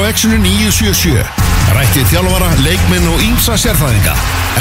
[0.00, 1.24] á Exxonu 977.
[1.76, 4.14] Rættið þjálfara, leikminn og ímsa sérfræðinga.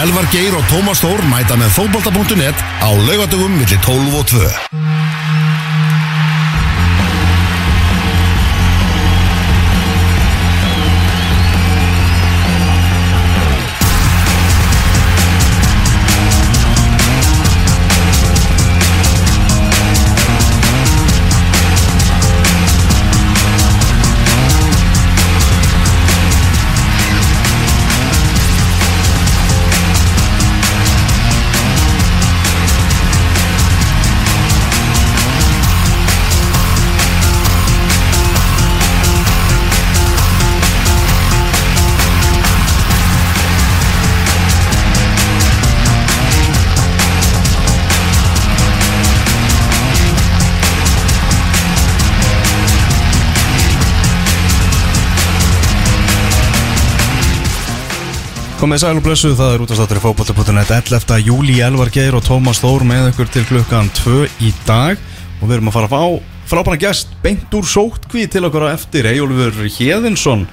[0.03, 5.08] Elvar Geir og Tómas Þór mæta með fótbolta.net á laugadögum millir 12 og 2.
[58.59, 61.13] Komið sæl og blessuð, það er útastáttur í fókbóta.net 11.
[61.23, 64.99] júli, Elvar Geir og Tómas Þór með ykkur til klukkan 2 í dag
[65.39, 68.73] og við erum að fara að fá frábæna gest beint úr sótkví til okkar á
[68.73, 70.43] eftir Eyjólfur Hjeðinsson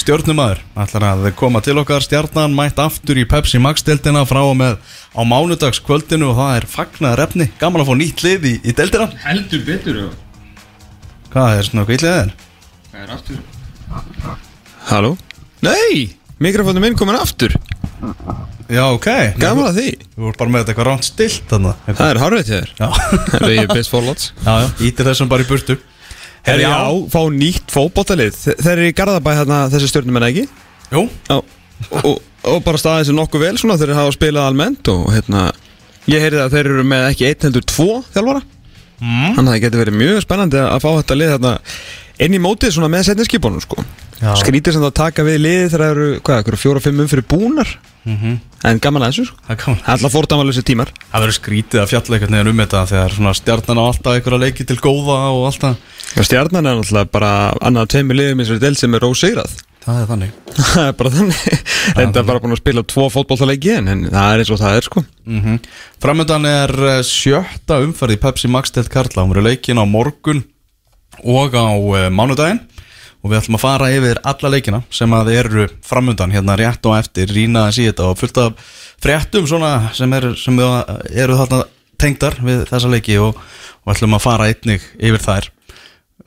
[0.00, 4.80] stjórnumæður, ætlar að koma til okkar stjarnan mætt aftur í Pepsi Max-deltina frá og með
[5.14, 9.06] á mánudagskvöldinu og það er fagnaðar efni, gaman að fá nýtt lið í, í deltina
[9.26, 10.00] Heldur betur
[11.30, 12.34] Hvað er svona hvað illið þeir?
[12.90, 13.38] það er aftur
[14.90, 15.14] Halló?
[15.62, 16.10] Nei,
[16.44, 17.54] mikrofónu minn komin aftur?
[18.72, 19.08] Já, ok.
[19.38, 19.86] Gaman að því.
[20.14, 22.86] Þú voru bara með þetta eitthvað ránt stilt þannig Það er hárveit hér Já,
[23.32, 25.76] Það er best forláts já, já, ítir þessum bara í burtu.
[26.46, 26.72] Herri já,
[27.12, 30.46] fá nýtt fótbóltalið Þe- Þeir eru í Garðabæ hérna þessi stjórnum en ekki?
[30.92, 31.36] Jú, Já.
[32.02, 35.48] Og, og, bara staðið sér nokkuð vel svona þeir hafa spilað almennt og hérna
[36.10, 38.40] Ég heyrði að þeir eru með ekki einn heldur tvo þjálfara.
[39.02, 39.34] Mm.
[39.36, 41.52] Þannig að það getur verið mjög spennandi að fá þetta lið hérna
[42.26, 43.84] inn í mótið svona með setniskipunum sko.
[44.22, 44.34] Já.
[44.38, 47.72] Skrítið sem það að taka við liði þegar það eru, hvað, eitthvað fjóra-fimm umfyrir búnar?
[48.62, 49.40] En gaman að þessu sko.
[49.48, 50.92] Það kom Alla fórtamalösi tímar.
[51.10, 54.66] Það verður skrítið að fjalla eitthvað neðan um þetta þegar stjarnan á alltaf einhverja leiki
[54.66, 57.34] til góða og alltaf Já, Stjarnan er náttúrulega bara
[57.64, 60.34] annað tveimur liðum eins og del sem er ósegrað Það er þannig.
[60.72, 61.40] Það er bara þannig.
[61.96, 64.86] Þetta er bara búin að spila tvo fótballtaleiki en, það er eins og það er
[64.86, 65.02] sko.
[65.26, 65.56] Mm -hmm.
[66.04, 68.70] Framöndan er eh, sjötta umferð í Pepsi Max
[71.20, 72.62] og á uh, mánudaginn.
[73.22, 76.96] Og við ætlum að fara yfir alla leikina sem að eru framöndan hérna rétt og
[76.98, 81.60] eftir rýna að síða þetta og fullt af fréttum svona sem, er, sem eru þarna
[82.02, 83.38] tengdar við þessa leiki og,
[83.84, 85.50] og ætlum að fara einnig yfir þær.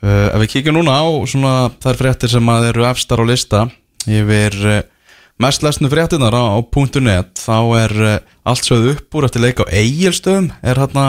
[0.00, 1.54] Uh, Ef við kíkjum núna á svona
[1.84, 3.66] þær fréttir sem að eru efstar á lista
[4.08, 4.80] yfir uh,
[5.42, 6.58] mest lesnu fréttinar á, á
[7.00, 11.06] .net þá er uh, allt sögð upp úr eftir leik á eigilstöðum er hérna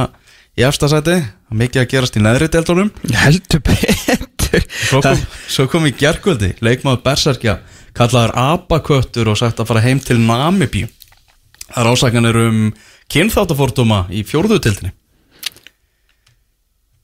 [0.57, 1.21] í efsta sæti
[1.53, 4.67] mikið að gerast í neðri deltunum Heldur betur.
[4.67, 7.57] Svo kom, svo kom í gerkvöldi leikmaður Berserkja
[7.97, 10.85] kallaður Abaköttur og sagt að fara heim til Namibí
[11.67, 12.61] Það er ásakanir um
[13.11, 14.93] kynþáttafordóma í fjórðutildinni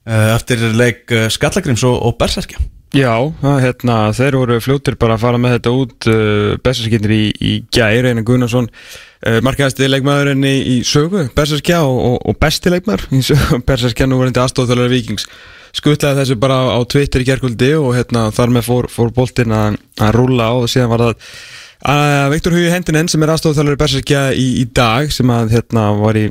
[0.04, 2.60] Eftir leik eh, Skallagrims og, og Berserkja
[2.94, 7.54] Já, hérna, þeir voru fljóttir bara að fara með þetta út uh, Berserskindri í, í
[7.74, 13.08] gæri Einar Gunnarsson uh, markaðasti leikmaðurinn í, í sögu Berserskja og, og, og besti leikmaður
[13.18, 15.26] í sögu Berserskja nú var hindi aðstofþjóðlega vikings
[15.74, 19.80] skutlaði þessu bara á Twitter í gerkvöldi og hérna, þar með fór, fór boltinn að
[19.98, 24.24] að rúlla á og síðan var það uh, Viktor Hugi Hendinen sem er aðstofþjóðlega Berserskja
[24.38, 26.28] í, í dag sem að hérna, var í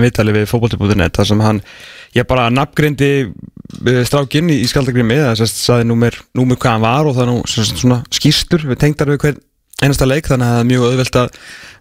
[0.00, 1.60] viðtali við fótbolti.net þar sem hann,
[2.16, 3.10] ég bara nafngrindi
[4.06, 8.66] strákinn í, skaldagrimi það saði númer, númer hvað hann var og það er nú skýrstur
[8.70, 9.38] við tengdar við hver
[9.82, 11.34] einasta leik þannig að það er mjög auðvelt að,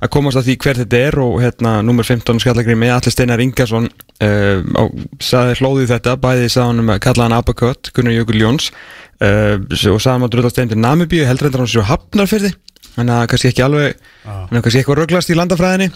[0.03, 3.88] að komast að því hver þetta er og hérna númer 15 skaldagrimi Allir Steinar Ingarsson
[3.88, 4.84] uh, á,
[5.24, 8.69] saði hlóðið þetta bæði sagði hann um að kalla hann Abakött Gunnar Jökul Jóns
[9.24, 12.51] uh, og sagði hann að drullast einn til Namibíu heldur endur hann sér hafnarfyrði
[12.95, 13.95] þannig að kannski ekki alveg
[14.28, 15.90] að kannski eitthvað rugglast í landafræðinni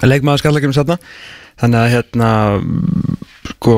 [0.00, 0.98] að leikmaður skallakjum satna
[1.60, 2.30] þannig að hérna
[3.54, 3.74] sko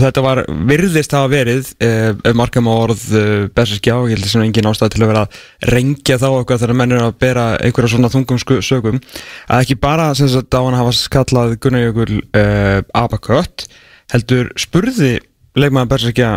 [0.00, 4.44] og þetta var virðist hafa verið eh, markam á orð eh, og ég held sem
[4.46, 5.40] engin ástæð til að vera að
[5.74, 9.00] rengja þá eitthvað þegar menn er að bera einhverja svona þungum sögum
[9.46, 13.66] að ekki bara sem sagt á hann hafa skallað Gunnar Jökul eh, Abakött
[14.14, 15.18] heldur spurði
[15.60, 16.32] leikmaður Berserkja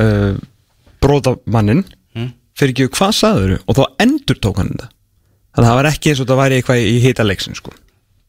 [0.00, 0.40] eh,
[1.04, 1.84] bróðamannin
[2.58, 4.88] fyrir ekki hvað sagður og þá endur tók hann þetta.
[5.54, 7.74] Þannig að það var ekki eins og það væri eitthvað í hita leiksin sko.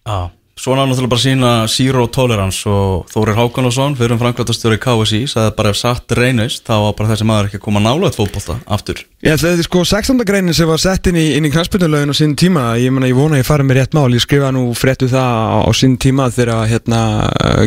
[0.06, 0.20] Já,
[0.60, 5.70] Svona náttúrulega bara sína Zero Tolerance og Þórir Hákonarsson fyrir um framkvæmtastjóri KSI sagði bara
[5.72, 9.38] ef satt reynist þá var bara þessi maður ekki að koma nálega fótbolta aftur Ég
[9.38, 10.26] ætla þetta sko 16.
[10.28, 13.40] greinin sem var sett inn í, í knarspundulögin á sín tíma ég, mena, ég vona
[13.40, 17.02] ég fari með rétt mál, ég skrifa nú fréttu það á, sín tíma þegar hérna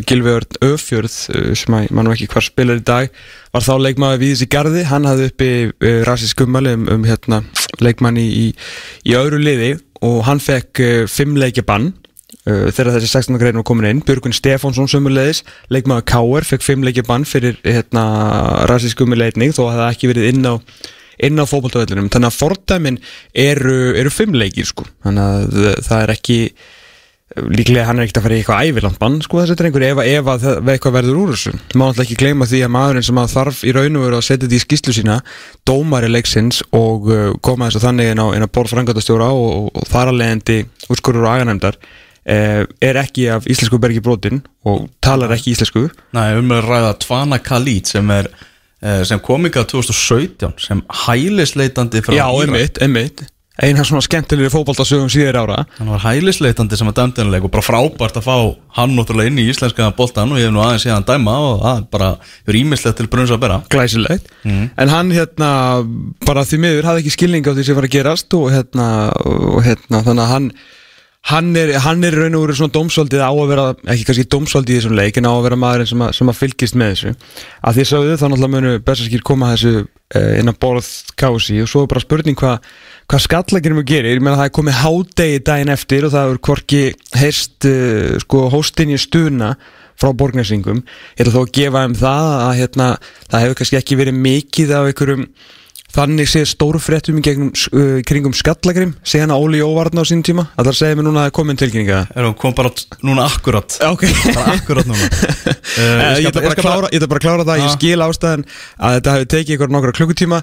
[0.05, 3.25] Gilvjörn Öfjörð uh, sem að mann ekki hvar spilar í dag
[3.57, 7.41] var þá leikmaður við þessi gardi hann hafði uppi uh, rasísk ummali um, um hérna,
[7.81, 8.47] leikmann í, í,
[9.09, 9.75] í öðru liði
[10.05, 11.95] og hann fekk uh, fimm leikja bann
[12.49, 13.39] uh, þegar þessi 16.
[13.41, 15.43] grein var komin inn Björgun Stefánsson sömulegis
[15.73, 18.05] leikmaður Káer fekk fimm leikja bann fyrir hérna,
[18.71, 20.55] rasísk umleitning þó að það ekki verið inn á
[21.23, 26.39] á fókbaltavellunum, þannig að fordæmin eru, eru fimm leikir sko þannig að það er ekki
[27.33, 30.29] líklega hann er ekkert að fara í eitthvað æviland bann sko þessi drengur ef, ef
[30.29, 33.33] að það eitthvað verður úr þessu má alltaf ekki gleyma því að maðurinn sem að
[33.33, 35.19] þarf í raun og veru að setja þetta í skýslu sína
[35.69, 39.89] dómari leiksins og uh, koma þessu þannig inn á, á borð frangatastjóra og, og, og
[39.93, 40.59] þar að leiðandi
[40.93, 41.81] úrskurur og aganemdar
[42.25, 45.89] er ekki af íslensku bergi brotin og talar ekki íslensku.
[46.15, 48.31] Nei, um að ræða Tvana Khalid sem er
[48.83, 53.25] eh, sem kom ykkar 2017 sem hælisleitandi frá Já, einmitt, einmitt.
[53.61, 55.59] Eina svona skemmtilegri fótboltasögum síður ára.
[55.77, 58.37] Hann var hælisleitandi sem að dæmdunleik og bara frábært að fá
[58.79, 61.83] hann náttúrulega inn í íslenska boltan og ég hef nú aðeins séðan dæma og það
[61.83, 62.09] er bara
[62.63, 63.59] ímislegt til brunns að bera.
[63.75, 64.33] Glæsilegt.
[64.49, 65.51] En hann hérna
[66.25, 68.87] bara því miður hafði ekki skilning á því sem var að gerast og hérna,
[69.21, 70.49] og, hérna þannig að hann
[71.31, 74.75] hann er, hann er raun og veru svona dómsvaldið á að vera, ekki kannski dómsvaldið
[74.75, 77.13] í þessum leik en á að vera maðurinn sem að, sem að fylgist með þessu.
[77.63, 80.89] Að því sögðu þá náttúrulega munu Berserkir koma þessu uh, inn á borð
[81.21, 82.67] kási og svo er bara spurning hvað
[83.13, 86.43] hva skallagirum við gerir, ég meina það er komið hádegi daginn eftir og það er
[86.49, 86.83] hvorki
[87.21, 89.55] heist uh, sko hóstinni stuna
[90.01, 92.87] frá borgnesingum ég ætla þó að gefa um það að hérna,
[93.29, 95.27] það hefur kannski ekki verið mikið af einhverjum
[95.93, 100.23] þannig séð stóru fréttum í gegnum uh, kringum skallagrim, segja hana Óli Óvarn á sín
[100.25, 102.73] tíma, að það segja mér núna að það er komin tilkynninga er hún kom bara
[103.05, 103.79] núna akkurat?
[103.93, 104.07] Ok.
[104.33, 105.11] Bara akkurat núna.
[105.73, 107.75] Uh, Ég ætla bara að klára, að klára það, ég Ah.
[107.79, 108.43] skil ástæðan
[108.77, 110.41] að þetta hefur tekið ykkur nokkra klukkutíma.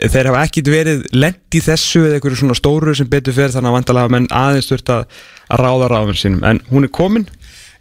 [0.00, 3.70] Þeir hafa ekkit verið lent í þessu eða ykkur svona stóru sem betur fer þannig
[3.70, 5.04] að vandalega menn aðeins þurft að,
[5.52, 6.40] að ráða ráðum sínum.
[6.48, 7.26] En hún er komin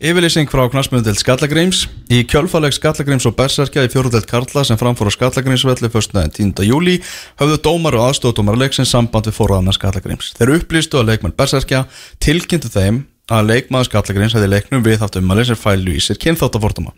[0.04, 5.16] Yfirlýsing frá knastmjöndelt Skallagrims Í kjölfaleg Skallagrims og Berserkja í fjórudelt Karla sem framfór á
[5.16, 6.66] Skallagrimsvelli fyrstnaðin 10.
[6.68, 6.98] júli
[7.40, 10.34] höfðu dómar og aðstofdómar leiksins samband við forraðana Skallagrims.
[10.36, 11.86] Þeir upplýstu að leikmenn Berserkja
[12.20, 13.00] tilkynntu þeim
[13.32, 16.92] að leikmaður Skallagrims hefði leiknum við haft ummæli sem fælu í sér kynþáttafordóma.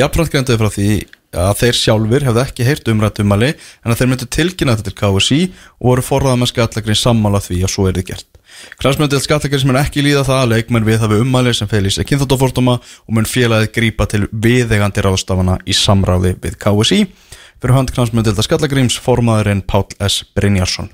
[0.00, 0.90] Jafnframt græntuði frá því
[1.36, 4.98] að þeir sjálfur hefði ekki heyrt umrætt ummæli en að þeir myndu tilkynna þetta til
[5.02, 8.37] KSI og voru forraðana Skallagrims sammála því að svo er þið gert.
[8.78, 12.08] Kransmjöndil skattakers mun ekki líða það að leikmenn við hafi ummæli sem fel í sig
[12.08, 17.04] kynþáttafordóma og mun félagið grípa til viðegandi ráðstafana í samráði við KSI.
[17.58, 20.22] Fyrir hönd kransmjöndil skattakerims formaðurinn Páll S.
[20.34, 20.92] Brynjarsson.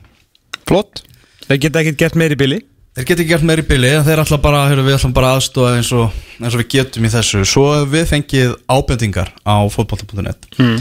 [0.65, 1.05] Flott
[1.45, 2.63] Þeir geta ekkert gert meiri bili
[2.95, 5.73] Þeir geti ekki gert meiri bili en þeir ætla bara, heyrðu, við ætlum bara aðstofa
[5.75, 7.41] eins og, eins og við getum í þessu.
[7.51, 10.77] Svo við fengið ábendingar á fótbolta.net mm.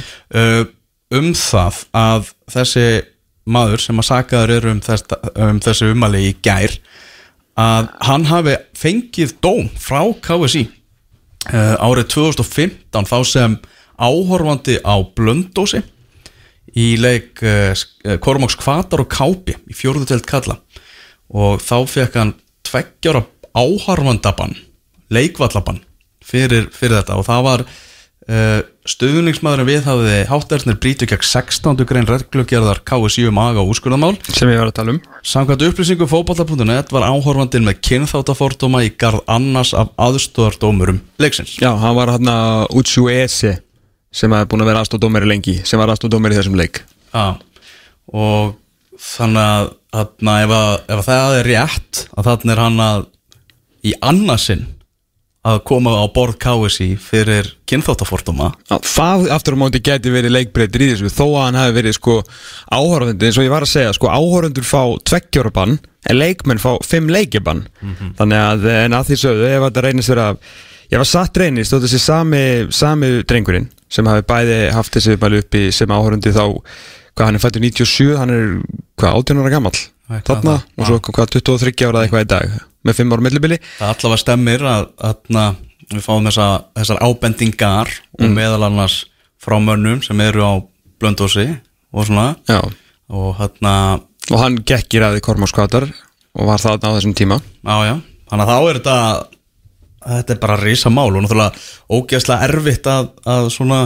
[1.18, 2.86] um það að þessi
[3.44, 5.06] maður sem að sakaður eru um, þess,
[5.36, 6.78] um þessi umali í gær
[7.60, 10.64] að hann hafi fengið dóm frá KSI
[11.52, 13.58] uh, árið 2015 þá sem
[14.02, 15.84] áhorfandi á Blöndósi
[16.74, 20.58] í leik uh, Kormáks Kvatar og Kápi í fjórðu telt kalla
[21.34, 22.36] og þá fekk hann
[22.66, 24.56] tveggjára áhorfandabann
[25.14, 25.82] leikvallabann
[26.24, 27.18] fyrir, fyrir þetta.
[27.20, 27.66] Og það var
[28.24, 31.82] stöðuningsmaðurinn við hafiði hátterðnir brítu gegn 16.
[31.88, 36.08] grein regluggerðar KSI um aga og úrskurðamál sem ég var að tala um Samkvæmt upplýsingu
[36.08, 41.58] fótballta.net var áhorfandinn með kynþáttafordóma í garð annars af aðstóðardómurum leiksins.
[41.60, 43.58] Já, hann var hann að Utsuese
[44.14, 47.36] sem er búin að vera aðstofdómeri lengi sem var aðstofdómeri í þessum leik Já,
[48.14, 48.56] og
[49.04, 53.06] þannig að ef, að, ef að það er rétt að þannig er hann að
[53.84, 54.64] í annarsinn
[55.44, 58.54] að koma á borð KSI fyrir kynþáttafordóma.
[58.72, 61.98] Já, það aftur á móti geti verið leikbreytir í þessu þó að hann hafi verið
[61.98, 62.16] sko
[62.72, 64.82] áhorfandi eins og ég var að segja sko áhorfandur fá
[65.12, 65.78] tveggjórabann
[66.10, 67.66] en leikmenn fá fimm leikjabann
[68.20, 70.28] þannig að en að því sögðu ef þetta reynist vera
[70.94, 75.44] ég var satt reynist og þessi sami, sami drengurinn sem hafi bæði haft þessi mælu
[75.44, 76.46] uppi sem áhorfandi þá
[77.14, 78.46] hvað hann er fættur 97 hann er
[79.00, 79.74] hvað 18 ára
[80.14, 80.56] Eitthvað þarna?
[80.78, 83.60] og svo hvað 23 ára eitthvað í dag með 5 ára millibili.
[83.80, 85.18] Það allavega stemmir að, að
[85.94, 86.48] við fáum þessa,
[86.78, 89.04] þessar ábendingar og meðal annars
[89.44, 90.54] frá mönnum sem eru á
[91.02, 91.48] blöndósi
[91.94, 92.34] og svona.
[92.48, 92.62] Já.
[93.14, 94.00] og hérna,
[94.32, 95.86] og hann gekk í ræði Kormáskvatar
[96.34, 97.40] og var þarna á þessum tíma.
[97.62, 97.96] Já já.
[98.32, 98.98] Þannig að þá er þetta
[100.04, 101.54] þetta er bara risa mál og náttúrulega
[101.92, 103.82] ógeðslega erfitt að, að svona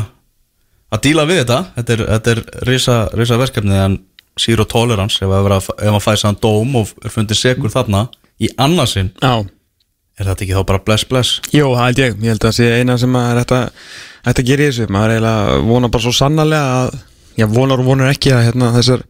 [0.94, 1.60] að díla við þetta.
[1.76, 3.98] Þetta er, þetta er risa, risa verkefni en
[4.38, 8.06] zero tolerance ef, að vera, ef maður fæði sann dóm og er fundið segur þarna
[8.44, 9.46] í annarsinn Já,
[10.18, 11.40] Er þetta ekki þá bara bless bless?
[11.54, 13.28] Jó, það held ég, ég held að það sé eina sem að
[14.42, 14.88] að gera í þessu.
[14.94, 16.96] Maður eiginlega vonar bara svo sannarlega að
[17.38, 19.04] já, vonar og vonar ekki að hérna, þessar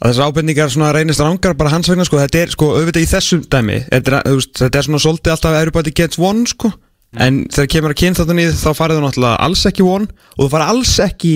[0.00, 0.26] að þessar
[0.74, 4.20] svona reynist rángar bara hans vegna, sko, þetta er sko auðvitað í þessum dæmi, þetta
[4.20, 6.72] er, þetta er svona svolítið alltaf everybody gets one, sko.
[7.20, 10.06] En þegar kemur að kynna þetta nýð þá farið þú náttúrulega alls ekki one
[10.36, 11.32] og þú farið alls ekki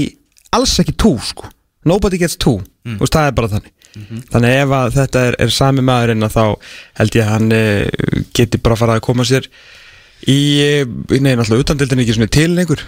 [0.54, 1.48] alls ekki two, sko.
[1.88, 3.72] Nobody gets two, þú veist, það er bara þannig.
[4.34, 6.44] Þannig ef að þetta er, er sami maðurinn að þá
[7.00, 9.48] held ég að hann uh, geti bara farið að koma sér
[10.26, 10.84] í, eh,
[11.20, 12.82] nei, náttúrulega utandildin ekki svona til lengur.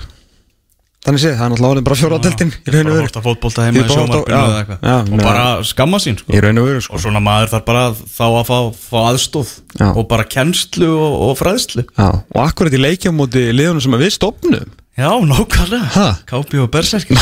[1.06, 3.86] Þannig séð, það er náttúrulega orðin bara fjóraðildin og Bara horta fótbolta Ég heima í
[3.86, 6.32] á- sjómarpinu já, já, Og bara skamma sín sko.
[6.34, 6.96] Og veru sko.
[6.96, 9.86] Og svona maður þarf bara þá að fá, fá aðstóð Já.
[9.92, 11.86] Og bara kennslu og, og fræðslu.
[12.02, 16.08] Og akkurat í leikjamóti liðunum sem við stopnum Já, nákvæmlega?
[16.26, 17.20] Kápi og berserkir.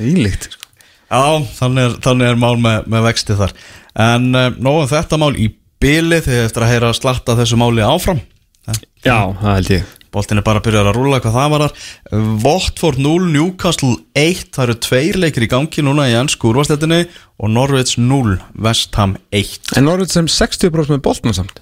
[0.00, 0.55] Ílíkt sko.
[1.06, 1.22] Já,
[1.58, 3.54] þannig er, þannig er mál með, með vexti þar.
[4.06, 5.50] En uh, nóðum þetta mál í
[5.82, 8.22] byli Þegar eftir að heyra slatta þessu máli áfram.
[9.04, 9.94] Já, það held ég.
[10.16, 14.46] Boltin er bara að byrja að rúla hvað það var þar Votford 0, Newcastle 1
[14.54, 17.02] Það eru tveir leikir í gangi núna í ennsku úrvarsleitinni
[17.36, 21.60] Og Norwich 0, West Ham 1 En Norvits sem 60% með boltna samt.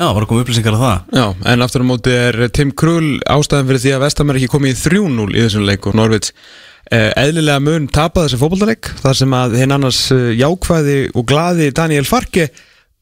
[0.00, 1.02] Já, var að koma upplýsingar af það.
[1.14, 4.50] Já, en aftur á móti er Tim Krul ástæðan fyrir því að Vestam er ekki
[4.50, 9.16] komið í 3-0 í þessum leik og Norvits eh, eðlilega mun tapa þessi fótballtaleik þar
[9.16, 12.50] sem að hinn annars eh, jákvæði og glaði Daniel Farke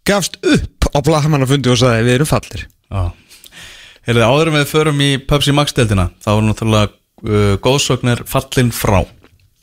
[0.07, 3.11] gafst upp á blagamannafundi og sagði við erum fallir Já.
[4.07, 9.03] Heyrðu, áður en við förum í Pepsi Max-deldina þá var náttúrulega uh, góðsögnir fallin frá.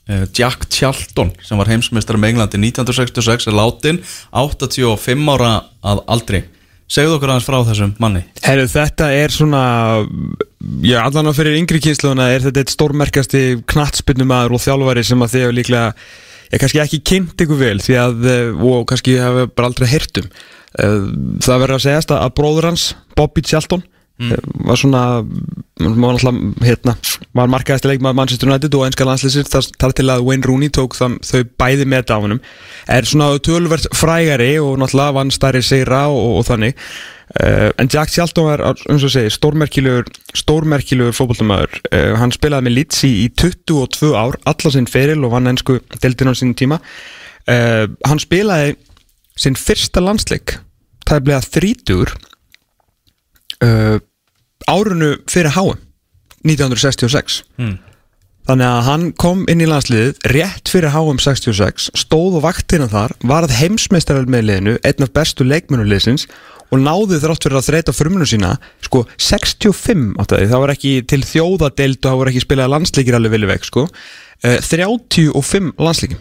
[0.07, 3.99] Uh, Jack Charlton sem var heimsmeistar með Englandi 1966 er látin
[4.31, 5.53] 85 ára
[5.87, 6.43] að aldri
[6.87, 8.21] Segðu okkur aðeins frá þessum manni.
[8.45, 9.63] Herru, þetta er svona
[10.87, 15.33] já, allan á fyrir yngri kynsluðuna er þetta eitt stórmerkasti knattspinnumæður og þjálfari sem að
[15.33, 15.89] þið hefur líklega
[16.53, 20.21] ég kannski ekki kynnt ykkur vel því að, eh, og kannski hefur bara aldrei heyrt
[20.21, 20.31] um.
[20.77, 20.97] Eh,
[21.43, 22.87] það verður að segjast að bróður hans
[23.19, 23.83] Bobby Charlton
[24.19, 24.53] mm.
[24.67, 26.95] var svona var, náttúrulega, hérna,
[27.37, 30.97] var markaðasti leikmaður Manchester United og einska landslýsir þar, þar til að Wayne Rooney tók
[30.97, 32.41] það, þau bæði með dáfunum
[32.97, 36.81] er svona tölvert frægari og náttúrulega vann stærri segra og, og þannig.
[37.43, 40.07] Uh, en Jack Charlton var eins og segi stórmerkilegur,
[40.39, 45.51] stórmerkilegur fótbollumæður uh, hann spilaði með Litsi í 22 ár alla sinn feril og vann
[45.51, 46.79] ennsku deildin á sín tíma.
[47.43, 48.77] Uh, hann spilaði
[49.37, 50.55] sinn fyrsta landsleik
[51.07, 52.15] tæflega þrítur
[53.65, 53.97] uh,
[54.67, 55.77] árunu fyrir HM
[56.47, 57.77] 1966 Mm.
[58.47, 63.15] þannig að hann kom inn í landsliðið rétt fyrir HM 66 stóð og vaktina þar,
[63.27, 66.27] varð heimsmeistaral með liðinu, einn af bestu leikmennuliðsins
[66.71, 71.21] og náði þrátt fyrir að þreita frumunu sína, sko 65 áttaði, það var ekki til
[71.23, 76.19] þjóðadeild og það var ekki spilað landsleikir alveg vilja veg sko, uh, 35 landsleikim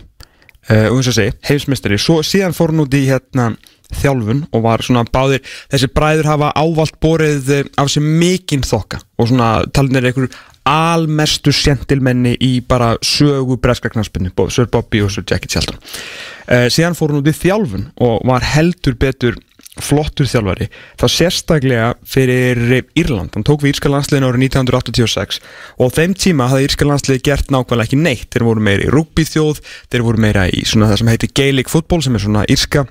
[0.71, 1.99] uh, og eins og segi, heimsmeistari.
[1.99, 3.53] Svo síðan fór hann út í hérna
[3.95, 9.03] þjálfun og var svona báðir þessi bræður hafa ávalt borið eh, af sér mikinn þokka
[9.19, 10.31] og svona talin er einhver
[10.67, 16.99] almestu sentilmenni í bara sögu breska knaspinni, Sir Bobby og Sir Jackie Charlton uh, síðan
[16.99, 19.39] fór hann út í þjálfun og var heldur betur
[19.83, 22.61] flottur þjálfari þá sérstaklega fyrir
[22.97, 25.41] Írland, hann tók við Írska landsliðin árið 1986
[25.83, 28.29] og þeim tíma hafði Írska landsliði gert nákvæmlega ekki neitt.
[28.33, 29.61] Þeir voru meira í rugbyþjóð,
[29.93, 32.87] þeir voru meira í svona það sem heitir Gaelic football sem er svona írska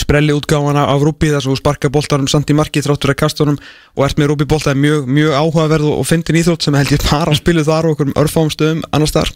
[0.00, 3.58] sprelli útgáfana af rúbi þar sem þú sparka boltarum samt í marki þráttur að kastunum
[3.96, 7.04] og ert með rúbi bolta er mjög, mjög áhugaverð og fyndin íþrótt sem held ég
[7.10, 9.32] bara að spilu þar og okkur um örfáum stöðum annars þar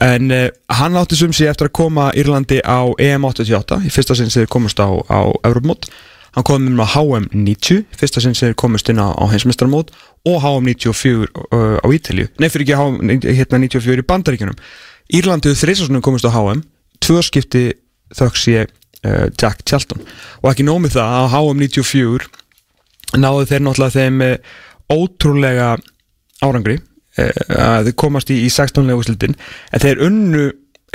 [0.00, 0.46] en uh,
[0.78, 4.44] hann átti sum sig eftir að koma Írlandi á EM 88 í fyrsta sinn sem
[4.44, 5.90] þeir komast á, á Evropamót
[6.36, 9.90] hann kom um á HM 90 fyrsta sinn sem þeir komast inn á, á heimsmeistarmót
[10.28, 14.58] og HM 94 uh, á Ítalju nei fyrir ekki HM hérna 94 í Bandaríkjunum.
[15.10, 16.62] Írlandi þrísasunum komast á HM
[17.02, 17.64] tvö skipti
[18.14, 18.70] þöks ég
[19.06, 20.02] uh, Jack Charlton.
[20.42, 22.30] Og ekki nómið það að HM 94
[23.20, 24.36] náðu þeir náttúrulega þeim uh,
[24.90, 25.68] ótrúlega
[26.44, 29.36] árangri uh, að þeir komast í, í 16 lega úrslitin.
[29.70, 30.46] En þeir unnu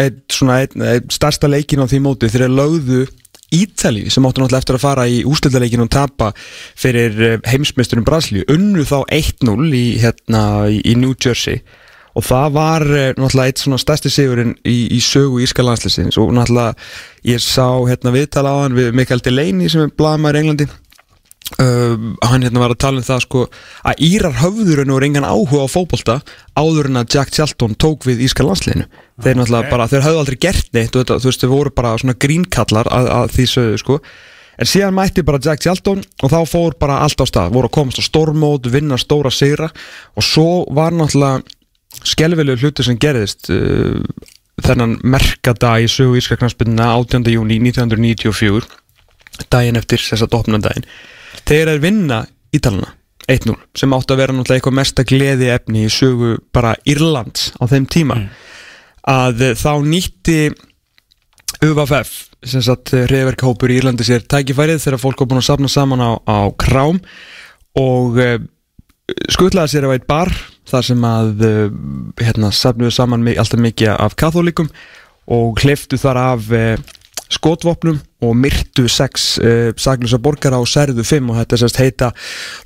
[0.02, 2.32] eitt, svona, eitt, eitt starsta leikin á því móti.
[2.32, 3.06] Þeir lögðu
[3.54, 6.32] Ítali sem áttu náttúrulega eftir að fara í úrslitaleikin og tapa
[6.76, 10.42] fyrir heimsmeisturum Brasilíu unnu þá 1-0 í, hérna,
[10.74, 11.62] í New Jersey
[12.16, 16.34] og það var uh, náttúrulega eitt svona stærsti sigurinn í, í sögu Írska landslisins og
[16.36, 16.76] náttúrulega
[17.28, 20.68] ég sá hérna viðtala á hann við Mikael Delaney sem er blaðmæður í Englandi.
[21.62, 23.42] Uh, hann hérna var að tala um það sko
[23.86, 26.16] að Írar höfðurinn og engan áhuga á fótbolta
[26.58, 28.88] áður en að Jack Charlton tók við Írska landsliðinu.
[29.22, 32.18] Þeir náttúrulega bara, þeir höfðu aldrei gert neitt þetta, þú veist, þeir voru bara svona
[32.26, 34.00] grínkallar að, að því sögðu sko.
[34.56, 37.76] En síðan mætti bara Jack Charlton og þá fór bara allt á stað, voru að
[37.76, 39.70] komast á stormót vinna stóra sigra.
[40.16, 41.44] Og svo var náttúrulega
[42.04, 44.00] skelvilegu hluti sem gerðist uh,
[44.66, 47.28] þennan merkadag í sögu Írska knarspinna 18.
[47.34, 48.68] júni 1994
[49.52, 50.88] daginn eftir þess að opna daginn
[51.44, 52.22] þegar þeir vinna
[52.56, 52.94] Ítalana
[53.32, 57.64] 1-0 sem átti að vera náttúrulega eitthvað mesta gleði efni í sögu bara Írlands á
[57.68, 58.20] þeim tíma
[59.10, 60.40] að eh, þá nýtti
[61.66, 62.14] UFF
[62.46, 66.12] sem sagt reyðverkahópur í Írlandi sér tækifærið þegar fólk var búin að safna saman á,
[66.22, 67.00] á krám
[67.80, 68.38] og uh,
[69.32, 70.32] skutlaði sér á eitt bar
[70.70, 71.66] þar sem að uh,
[72.22, 74.72] hérna, safnuðu saman alltaf mikið af kathólikum
[75.32, 76.74] og hliftu þar af uh,
[77.34, 82.12] skotvopnum og myrtu sex uh, saklusa borgara og særðu fimm og þetta sérst heita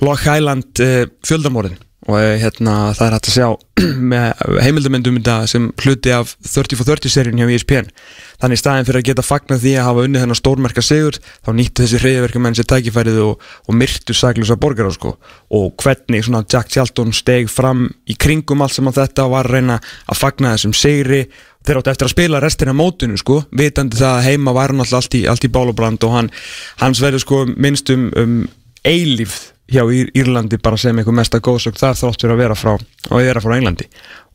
[0.06, 1.80] Loch Highland uh, fjöldamorðin
[2.10, 3.48] og uh, hérna það er hægt að sjá
[4.12, 7.92] með heimildamöndum sem hluti af 30 for 30 seríun hjá ESPN
[8.42, 11.86] þannig staðin fyrir að geta fagnað því að hafa unnið þennan stórmerka sigur þá nýttu
[11.86, 15.16] þessi hreyðverkamenn sér tækifærið og, og myrtu saklusa borgara sko.
[15.54, 19.50] og hvernig svona Jack Charlton steg fram í kringum allt sem að þetta og var
[19.50, 21.22] að reyna að fagna þessum sigri
[21.68, 25.04] þeir áttu eftir að spila restina mótinu sko, vitandi það að heima var hann alltaf
[25.04, 26.32] allt í, í bálabrand og hann,
[26.80, 28.38] hans verður sko minnst um, um
[28.88, 33.16] eilífð hjá Ír Írlandi bara sem einhver mesta góðsögn þar þáttur að vera frá og
[33.20, 33.90] vera frá Englandi.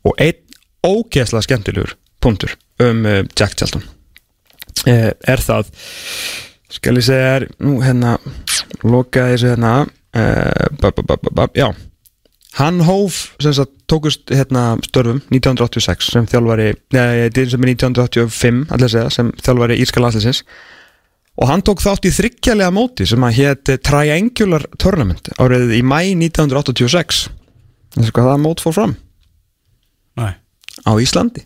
[0.05, 0.41] Og einn
[0.85, 3.83] ógeðslega skemmtilegur punktur um uh, Jack Charlton
[4.87, 5.71] uh, er það
[6.75, 8.17] skal ég segja er nú hérna
[8.83, 11.69] lokaði þessu hérna uh, bab, bab, bab, bab, já.
[12.55, 18.93] Hann hóf, sem sagt, tókust hérna störfum 1986 sem þjálfari, neða, sem er 1985 allir
[18.93, 20.45] segja, sem þjálfari Írska landsleisins
[21.35, 25.99] og hann tók þátt í þryggjalega móti sem að hétt Triangular Tournament árið í mæ
[26.13, 27.25] 1986
[27.97, 28.95] þessu hvað það mót fór fram?
[30.19, 30.33] Nei.
[30.85, 31.43] Á Íslandi.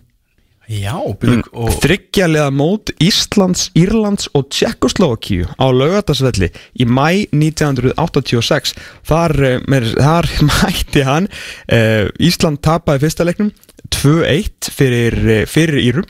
[0.70, 8.76] Já, byrju, og þryggjalega mót Íslands, Írlands og Tjekkoslovakíu á laugardagsvelli í mæ 1986
[9.10, 11.26] þar, eh, með, þar mætti hann
[11.74, 13.50] uh, Ísland tapaði fyrsta leiknum
[13.98, 16.06] 2-1 fyrir, eh, fyrir Írum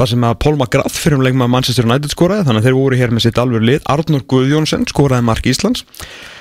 [0.00, 2.96] þar sem að Paul McGrath fyrir um leikma Manchester United skoraði þannig að þeir voru
[2.96, 3.82] hér með sitt alveg lið.
[3.92, 5.84] Arnur Guðjónsson skoraði mark Íslands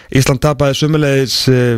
[0.09, 1.33] Ísland tapaði sumulegis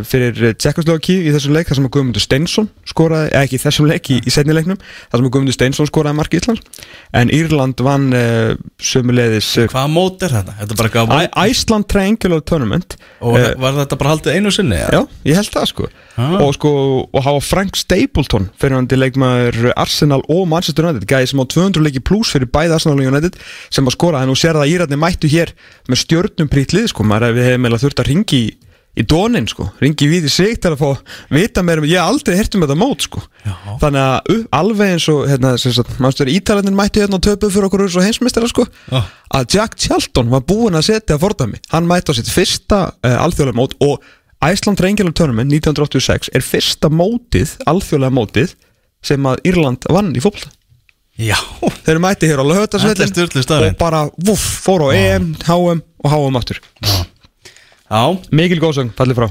[0.07, 3.89] fyrir Tjekkoslovaki í þessum leik þar sem að Guðmundur Steinsson skoraði, eða ekki í þessum
[3.89, 6.85] leik í, í setni leiknum þar sem að Guðmundur Steinsson skoraði mark Íslands
[7.19, 10.55] en Írland vann uh, sumulegis hvaða mót er þetta?
[10.61, 14.51] Þetta er bara eitthvað Æ- Iceland Triangular Tournament Og Eh, var þetta bara haldið einu
[14.53, 14.77] sinni?
[14.79, 15.89] Já, ég held það sko
[16.21, 16.33] Ah.
[16.43, 16.69] og sko,
[17.07, 21.45] og hafa Frank Stapleton fyrir hann til leikmaður Arsenal og Manchester United gæði sem á
[21.47, 23.37] 200 leiki pluss fyrir bæði Arsenal og United
[23.71, 25.53] sem að skora, en nú sér það að Írarnir mættu hér
[25.87, 27.39] með stjörnum prítlið sko, maður
[28.21, 28.49] ringi í,
[29.01, 30.89] í dónin sko, ringi við í sig til að fá
[31.33, 33.53] vita meira, um- ég hef aldrei hert um þetta mót sko, Já.
[33.81, 37.53] þannig að uh, alveg eins og, hérna, sem sagt, mannstur Ítalarnir mættu hérna og töpuð
[37.55, 39.01] fyrir okkur og heimsmeistara sko, Já.
[39.39, 41.61] að Jack Charlton var búinn að setja að fordæmi.
[41.73, 43.99] Hann mætti á sitt fyrsta uh, alþjóðlega mót og
[44.41, 48.55] Iceland Triangular Tournament 1986 er fyrsta mótið alþjóðlega mótið
[49.05, 50.47] sem að Írland vann í fólk
[51.21, 51.35] Já,
[51.85, 52.45] þeir mætti hér á
[53.45, 53.75] staðreynd.
[53.75, 56.61] og bara vuff, fór á EM, HM og HM aftur.
[56.81, 56.93] Já,
[58.31, 59.25] mikil góðsögn, fallið frá.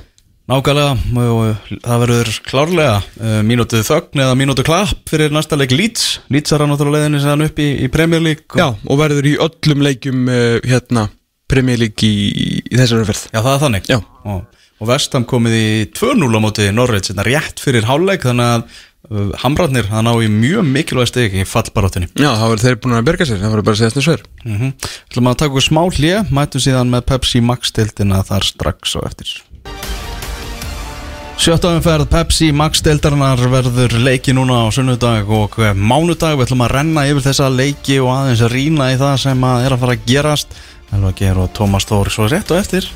[0.51, 6.19] Nákvæmlega og það verður klárlega uh, mínútið þögn eða mínútið klapp fyrir næsta leik Leeds.
[6.29, 8.59] Leeds er hann náttúrulega leiðinni sem hann upp í, í Premier League.
[8.59, 11.07] Já, og verður í öllum leikjum uh, hérna,
[11.49, 13.23] Premier League í, í þessari umferð.
[13.31, 13.89] Já, það er þannig.
[13.95, 13.99] Já.
[14.35, 18.67] og, og Vestam komið í 2-0 á móti Norveits, þetta rétt fyrir hálfleik þannig að
[18.67, 22.93] uh, Hamrarnir það ná í mjög mikilvæg steg í fallbarátunni já, þá verður þeir búin
[22.95, 24.21] að berga sér, það verður bara að segja þessum sver.
[24.45, 24.91] Mm -hmm.
[25.11, 29.33] ætlum að taka okkur smá hlje mætum síðan með Pepsi Max-deildina þar strax og eftir.
[31.41, 36.37] Sjöttaumferð Pepsi Max-deildarinnar verður leiki núna á sunnudag og mánudag.
[36.37, 39.65] Við ætlum að renna yfir þessa leiki og aðeins að rýna í það sem að
[39.65, 40.55] er að fara að gerast.
[40.93, 42.87] Elva Geir og Tómas Þór svo rétt og eftir.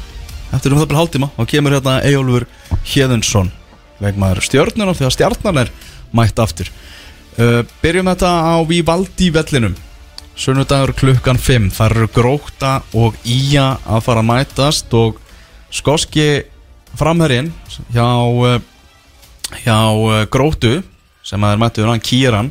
[0.53, 2.46] Eftir um það byrja hálftíma og kemur hérna Eyjólfur
[2.85, 3.50] Hjeðunsson
[4.03, 5.72] vegmaður stjörnuna því að stjarnan er
[6.14, 6.70] mætt aftur.
[7.35, 9.74] Uh, Byrjum þetta á Vivaldi vellinum.
[10.35, 15.20] Sunnudagur klukkan 5 þar eru gróta og ía að fara að mætast og
[15.74, 16.44] skoski
[16.98, 17.53] framherinn
[17.94, 18.09] hjá,
[18.46, 18.61] eh,
[19.62, 19.79] hjá
[20.14, 20.81] eh, grótu
[21.24, 22.50] sem að er mættuður hann Kieran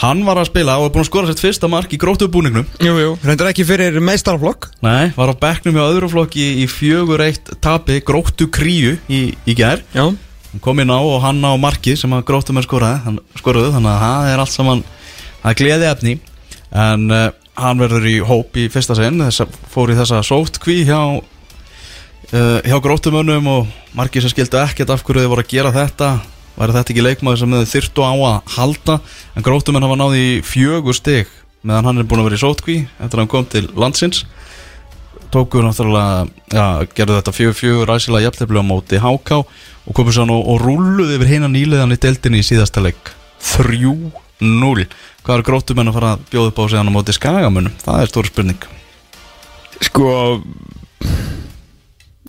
[0.00, 2.66] hann var að spila og er búin að skora sitt fyrsta mark í grótu búningnum
[2.82, 7.22] Jú, jú, reyndar ekki fyrir meistarflokk Nei, var á bekknum hjá öðru flokki í fjögur
[7.26, 9.84] eitt tapi grótu kríu í, í gær.
[9.94, 10.08] Já,
[10.54, 13.00] hann kom inn á og hann á markið sem að grótum er skoraði.
[13.02, 14.82] Hann, skoraði þannig að það er allt saman
[15.42, 16.14] er gleði efni.
[16.70, 19.18] En uh, hann verður í hóp í fyrsta sinn.
[19.26, 24.94] Þess að fór í þessa sótkví hjá uh, hjá grótumönnum og margir sem skildu ekkert
[24.94, 26.12] af hverju þið voru að gera þetta.
[26.54, 29.00] Væri þetta ekki leikmaður sem þau þyrftu á að halda?
[29.34, 33.16] En grótumenn hafa náði fjögur stig meðan hann er búin að vera í sótkví eftir
[33.16, 34.22] að hann kom til landsins
[35.34, 40.38] tóku náttúrulega, já, gerðu þetta fjögur fjögur ræsilega jafntefli á móti HK og komið svo
[40.38, 43.10] og, rúluði yfir hina nýliðan í deildinni í síðasta leik.
[43.44, 44.86] 3-0
[45.24, 48.12] hvað er grótumenn að fara að bjóða upp á sig á móti skagamunum, það er
[48.12, 48.66] stór spurning.
[49.82, 50.08] Sko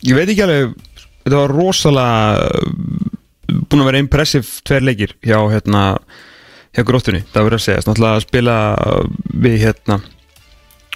[0.05, 0.73] ég veit ekki alveg
[1.25, 2.49] þetta var rosalega
[3.69, 5.83] búin að vera impressiv tveir leikir hjá hérna
[6.75, 7.85] hjá gróttunni, það verður að segja.
[7.85, 8.57] Náttúrulega að spila
[9.45, 9.99] við hérna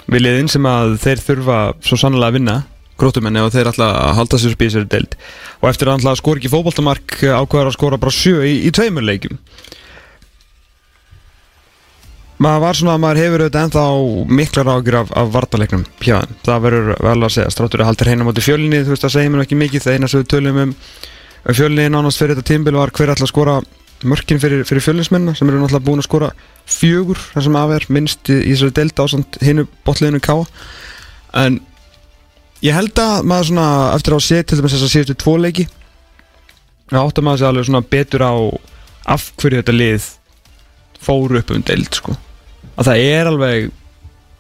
[0.09, 2.57] við liðin sem að þeir þurfa svo sannlega að vinna
[2.99, 5.15] gróttumenni og þeir ætla að halda sér spísir deild.
[5.61, 9.05] Og eftir að hann skor ekki fótboltamark ákveðar að skora bara sjö í, í tveimur
[9.07, 9.39] leikum
[12.39, 13.85] maður var svona að maður hefur auðvitað ennþá
[14.39, 17.53] miklar ágjur af, af vartalegnum hjá þeim, það verður vel að segja.
[17.53, 19.83] Stráttur að halda hreina móti fjölinni, þú veist það segir mér ekki mikið.
[19.85, 20.73] Það eina sem við tölum um
[21.49, 23.57] fjölinni nánast fyrir þetta tímbil var hver að skora
[24.07, 26.29] mörkin fyrir, fyrir fjölinsmenna sem eru náttúrulega búin að skora
[26.69, 30.45] fjögur þar sem af er minnst í, þessari delta ásand hinnu botliðinu káa
[31.43, 31.59] en
[32.63, 35.67] ég held að maður svona eftir að sé til dæmis þess að síðustu tvo leiki
[36.97, 38.33] áttum maður sér alveg svona betur á
[39.09, 40.07] af hverju þetta lið
[40.99, 42.15] fóru upp um deild sko.
[42.79, 43.69] Að það er alveg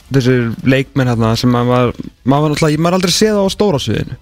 [0.09, 1.93] þessir leikmenn hérna sem maður
[2.23, 4.17] maður náttúrulega, maður aldrei séð á stóra sviðinu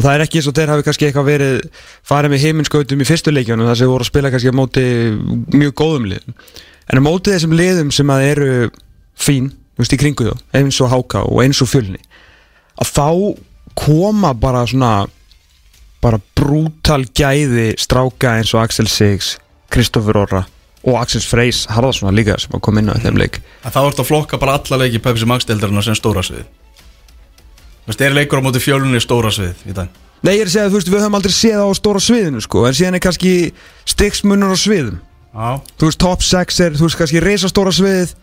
[0.00, 1.56] og það er ekki eins og þeir hafi kannski eitthvað verið
[2.08, 4.84] farið með heiminskautum í fyrstu leikjónu þar sem voru að spila kannski á móti
[5.52, 6.36] mjög góðum liðum.
[6.88, 8.52] En á móti þessum liðum sem að eru
[9.20, 12.00] fín, þú veist, í kringu þó eins og háka og eins og fjölni
[12.80, 13.08] að þá
[13.76, 14.94] koma bara svona
[16.00, 19.34] bara brútal gæði stráka eins og Axel Sigs
[19.70, 20.46] Kristoffer Orra
[20.80, 23.42] og Axel Freys Harðarsson líka sem kom inn á þeim leik.
[23.60, 26.48] En þá ertu að flokka bara alla leiki Pepsi Max deildarinnar sem stóra svið
[27.90, 29.90] Veist, er leikur á móti fjölunni stóra svið í dag?
[30.22, 32.64] Nei, ég er að segja, þú veist, við höfum aldrei séð á stóra sviðinu sko,
[32.68, 33.32] en síðan er kannski
[33.88, 35.00] stiksmunur á sviðum.
[35.30, 35.48] Já,
[35.80, 38.14] Þú veist, top 6 er, þú veist, kannski reisastóra sviðið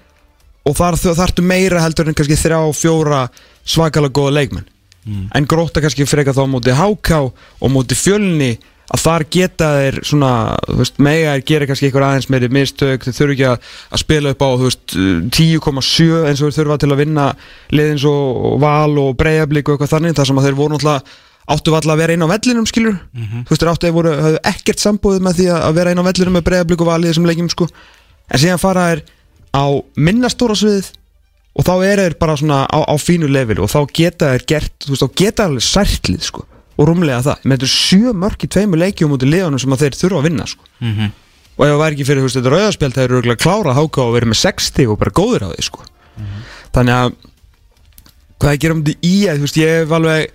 [0.67, 3.21] og þar þarftu meira heldur en kannski þrjá, fjóra
[3.67, 4.67] svakalega góða leikmenn.
[5.07, 10.31] En gróta kannski freka þá móti háká og móti fjölni að þar geta þeir svona,
[10.63, 14.03] þú veist, mega þeir gera kannski eitthvað aðeins meiri mistök, þeir þurfu ekki að, að
[14.03, 14.97] spila upp á, þú veist,
[15.37, 17.25] 10,7 eins og þeir þurfa til að vinna
[17.75, 21.71] liðins og val og breyjablík og eitthvað þannig, þar sem að þeir voru náttúrulega áttu
[21.71, 22.95] valla að vera inn á vellinum, skilur
[23.47, 26.07] þú veist, þeir áttu að voru, höfðu ekkert sambúðið með því að vera inn á
[26.07, 27.67] vellinum með breyjablík og val í þessum leikjum, sko,
[28.31, 29.03] en síðan fara þeir
[29.55, 30.91] á minnastóra sviðið
[31.57, 33.63] og þá er þeir bara svona á, á fínu level
[36.77, 39.97] og rúmlega það, með þetta sjö mörk í tveimu leikjum út í liðanum sem þeir
[39.97, 40.67] þurfa að vinna sko.
[41.57, 44.03] og ef það væri ekki fyrir veist, þetta rauðarspjald þeir eru örugglega klára að háka
[44.03, 45.87] og verið með 60 og bara góðir á því sko.
[46.77, 47.15] þannig að
[48.37, 50.31] hvað ég gera um þetta í að veist, ég hef alveg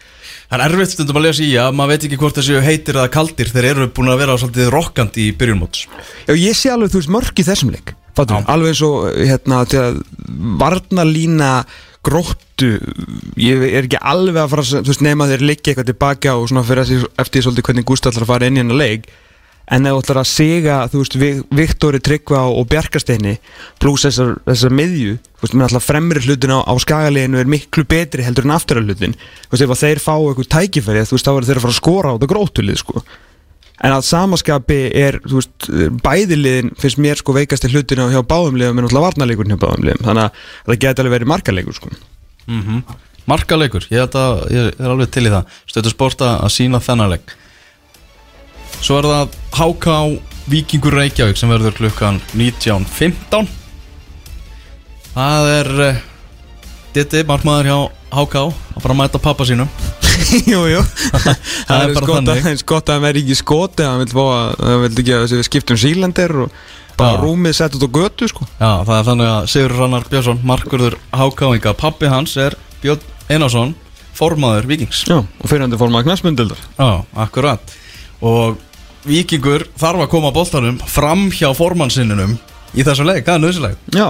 [0.52, 3.12] það er erfitt stundum að lesa í að maður veit ekki hvort þessu heitir eða
[3.14, 3.48] kaldir.
[3.48, 5.86] Þeir eru búin að vera svolítið rokkandi í byrjunmóts
[6.26, 7.94] já, ég sé alveg, þú veist, mörk í þessum leik
[8.52, 10.02] alveg eins og hérna, til að
[12.62, 16.36] gróttu ég er ekki alveg að fara að þú veist, nema þeir liggja eitthvað tilbaka
[16.38, 19.10] og svona fyrir að eftir svolítið hvernig Gústa ætlar að fara inn í hennar leik
[19.72, 23.36] en þú ætlar að siga, þú veist, Vi- Viktori Tryggva og, Bjarkasteini
[23.80, 27.84] pluss þessar, þessar miðju þú veist, mér ætla fremri hlutin á, á skagaleginu er miklu
[27.88, 31.28] betri heldur en aftara hlutin þú veist, ef að þeir fá eitthvað tækifæri þú veist,
[31.30, 33.04] þá er þeir að fara að skora á þetta grótulið sko.
[33.82, 35.70] en að samaskapi er þú veist,
[36.04, 39.86] bæðiliðin finnst mér sko veikasti hlutin á hjá báðum liðum en náttúrulega varnarleikurinn hjá báðum
[39.88, 41.90] liðum þannig að það geti alveg verið markaleikur sko.
[43.30, 45.56] Markaleikur, ég, þetta, ég er alveg til í það.
[45.70, 47.34] Stötu sport að að sína þennan leik.
[48.82, 49.96] Svo er það HK
[50.50, 53.46] Víkingur Reykjavík sem verður klukkan 19.15
[55.12, 56.00] Það er uh,
[56.92, 57.76] Ditti, markmaður hjá
[58.12, 59.70] HK að fara að mæta pappa sínum.
[60.50, 60.82] Jú, jú.
[61.68, 62.48] Það er er bara skott að, þannig.
[62.50, 63.38] eins gott að hann verði ekki
[64.16, 66.56] fá að, hann vil ekki að við skiptum sílendir og
[66.98, 67.22] bara Já.
[67.22, 68.46] rúmið sett út á götu sko.
[68.60, 73.74] Já, það er þannig að Sigur Rannar Björnsson markurður HK-inga, pappi hans er Björn Einarsson,
[74.18, 75.04] formaður Víkings.
[75.08, 76.90] Já, og fyrirhandi fórma að knæsmundildar Já,
[77.24, 77.74] akkurat.
[78.22, 78.58] Og
[79.08, 82.36] Víkingur þarf að koma boltanum fram hjá formannsinnunum
[82.72, 84.08] í þessu leik, það er nöðsileg Já,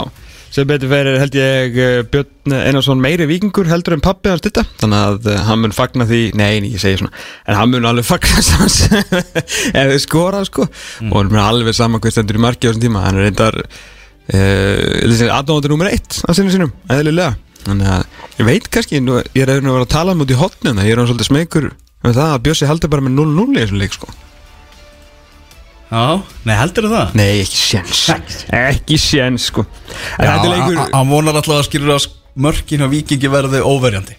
[0.52, 4.64] sem betur fyrir held ég eh, Björn Einarsson meiri vikingur heldur en pappi hans þetta
[4.82, 7.12] Þannig að uh, hann mun fagna því, nei, nei, ég segi svona.
[7.48, 8.42] En hann mun alveg fagna
[9.82, 10.66] ef þið skora sko.
[11.08, 13.06] Og hann mun alveg saman hvað stendur í marki á þessum tíma.
[13.06, 17.36] Hann er reyndar uh, aðdóndur nummer eitt á sinni sínum, eðlilega.
[17.62, 20.38] Þannig að ég veit kannski, nú, ég er að vera að tala um út í
[20.38, 21.70] hotnum Það ég er hann svolítið smekur
[22.02, 24.10] með það að Bjössi heldur bara með 0-0 í þessum leik sko
[25.92, 27.10] Já, nei heldur það?
[27.20, 28.02] Nei, ekki séns.
[28.56, 29.66] Ekki séns sko.
[30.16, 32.06] En þetta er leikur hann vonar alltaf að skilur að
[32.40, 34.16] mörkin á Víkingi verði óverjandi.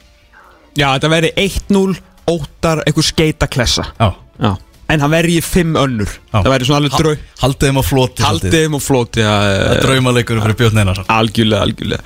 [0.78, 1.98] Já, þetta verði 1-0
[2.30, 4.54] óttar eitthvað skeittaklessa Já, Já.
[4.94, 6.10] En hann verði í 5 önnur.
[6.12, 6.36] Já.
[6.36, 9.62] Það verði svona alveg drau Haldið þeim á floti Haldið þeim og flóti Það er
[9.64, 11.08] ja, draumaleikur fyrir Björn Einarsson.
[11.14, 12.04] Algjörlega, algjörlega.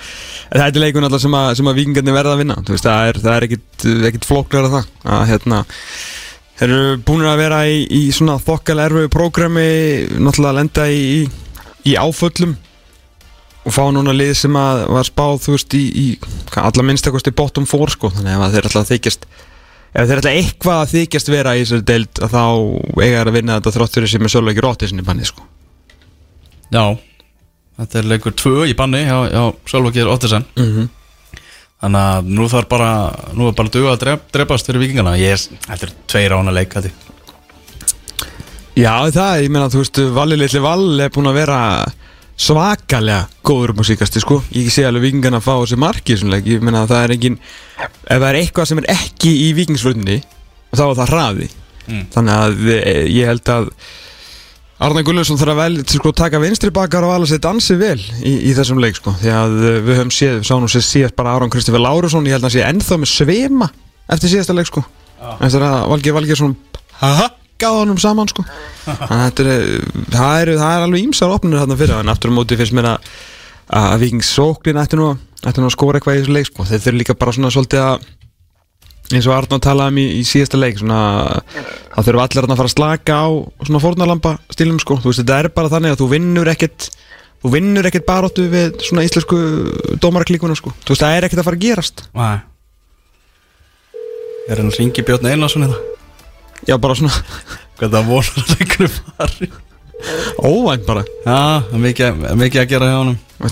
[0.48, 2.58] En Þetta er leikun alltaf sem að, sem að vikingarnir verða að vinna.
[2.64, 4.92] Þú veist, það er, það er ekkit, ekkit flóklar að það.
[5.18, 5.62] Að, hérna,
[6.58, 9.66] Þeir eru búinir að vera í, í svona þokkal erfiðu prógrami
[10.18, 11.20] Náttúrulega að lenda í, í,
[11.92, 12.56] í áföllum
[13.68, 16.06] Og fá núna lið sem að var spáð, þú veist, í, í
[16.54, 19.28] hvað, alla minnstakosti bottom 4 sko Þannig að þeir alltaf þykjast
[19.98, 22.42] ef þeir ætla eitthvað að þykjast vera í þessari deild þá
[23.02, 25.46] eiga þeir að vinna þetta þrótt fyrir sem er svolítið ekki róttið sinni banni sko.
[26.76, 26.84] Já,
[27.80, 30.90] þetta er leikur tvö í banni hjá, hjá Sölvakir Ottesen Mhm.
[31.78, 32.90] Þannig að nú þarf bara
[33.38, 36.54] Nú er bara duga að drep, drepast fyrir vikingana Ég er, þetta er tveir ána
[36.56, 36.94] leik hætti.
[38.78, 41.60] Já það, ég meina þú veist Valli litli Vall er búin að vera
[42.38, 46.46] svakalega góður um að síkasti sko ég sé alveg vikingarna að fá þessi þessum leik.
[46.46, 47.40] ég meina það er engin
[48.06, 50.20] ef það er eitthvað sem er ekki í vikingsvörðinni
[50.70, 51.50] þá er það hraði
[51.88, 52.02] Mm.
[52.12, 53.68] þannig að eh, ég held að
[54.78, 58.34] Arna Gullarsson þarf að vel sko, taka vinstri bakar og alveg sér dansi vel í,
[58.46, 59.14] í þessum leik sko.
[59.18, 62.36] Því að eh, við höfum séð, við sáum sér síðast bara Aron Kristoffer Lárusson, ég
[62.38, 63.70] held að hann sé ennþá með svema
[64.14, 64.84] eftir síðasta leik sko.
[65.42, 68.46] Eftir að Valgeir Valgeir svona gáða honum saman sko.
[68.86, 72.14] Þannig að þetta er, eh, það er, það er alveg ímsar opnir þarna fyrir en
[72.14, 73.10] aftur á móti finnst mér að
[73.78, 75.10] að vikingssóknin ætti nú,
[75.42, 76.68] að- nú að skora eitthvað í þessu leik sko.
[76.70, 78.06] þeir þurfa líka bara svona svolítið að
[79.14, 81.00] eins og Arnóð talaði um í, í síðasta leik svona,
[81.94, 83.28] þá þurfa allir að fara að slaka á
[83.64, 84.98] svona fórnarlampa stílum sko.
[85.00, 86.90] þú veist þetta er bara þannig að þú vinnur ekkert
[87.44, 89.40] þú vinnur ekkert baróttu við svona íslensku
[90.04, 90.74] dómaraklíkuna sko.
[90.84, 92.04] þú veist það er ekkert að fara að gerast.
[92.18, 92.38] Nei.
[94.48, 95.96] Er hann ringi Björn Einarsson í það?
[96.68, 97.24] já bara svona.
[97.78, 99.52] Hvað það vonar að leikunum fari?
[100.44, 101.04] Óvænt bara.
[101.24, 101.40] Já,
[101.70, 103.00] það mikið, mikið að gera hjá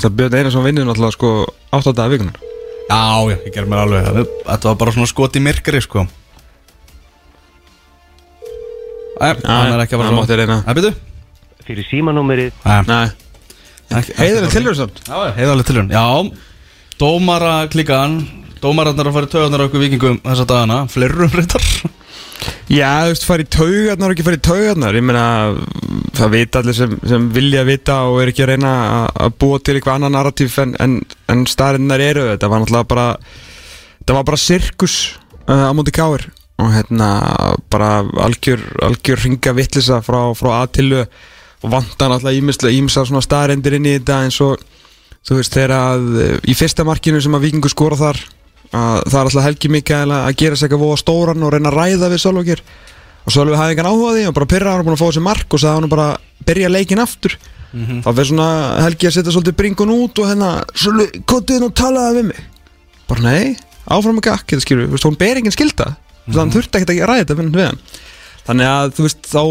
[0.01, 1.37] að Björn Einarsson vinnur náttúrulega sko
[1.75, 2.44] 8 dagar vikunar
[2.85, 4.21] Já, já, ég ger mér alveg það.
[4.45, 6.05] Þetta var bara svona skot í myrkri, sko.
[9.15, 10.61] Æ, hann er ekki að hann fara mátti reyna.
[10.67, 10.93] Æ, byrju
[11.65, 12.57] fyrir símanúmerið.
[12.85, 14.99] Nei, heiðarlega tilhörð samt.
[15.07, 16.05] Já, heiðarlega tilhörn Já,
[17.01, 18.19] dómara klíkan
[18.61, 20.77] Dómararnar að fara í taugarnar á okkur vikingum þessa dagana.
[20.89, 21.65] Flerum reyndar
[22.69, 24.95] Já, þú veist, fara í taugarnar og ekki fara í taugarnar.
[24.97, 25.25] Ég meina,
[26.17, 28.71] það vita allir sem, sem vilja vita og er ekki að reyna
[29.15, 30.95] að- búa til eitthvað annan narratíf en, en,
[31.31, 32.49] en staðrinnar eru Þetta.
[32.49, 33.07] Var náttúrulega bara
[33.99, 34.95] Þetta var bara sirkus
[35.49, 36.27] uh, á móti káir
[36.61, 37.07] og hérna
[37.73, 43.75] bara algjör, algjör ringa vittlisa frá, frá aðtilu og vantar náttúrulega ímislega ímsa svona staðrendir
[43.75, 44.61] inn í þetta eins og
[45.25, 48.21] þú veist þegar að eh, í fyrsta markinu sem að vikingu skora þar
[48.75, 51.77] að það er alltaf Helgi Mikael að að gera sér eitthvað stóran og reyna að
[51.79, 52.63] ræða við Sölvokir
[53.25, 55.25] og Sölvi hafði engan áhuga því og bara pyrra hann og búin að fá þessi
[55.25, 56.07] mark og sagði hann bara
[56.45, 57.37] byrja leikin aftur.
[57.75, 58.49] Þá fyrir svona
[58.85, 62.41] Helgi að setja svolítið bringun út og hérna Sölvi, kotið nú talaði við mig.
[63.09, 66.39] Bara nei, áfram með gakk þetta skilur, hún ber engin skilda mm -hmm.
[66.39, 67.77] hann þurfti ekkert að ræða þetta
[68.45, 69.43] þannig að þú veist, þá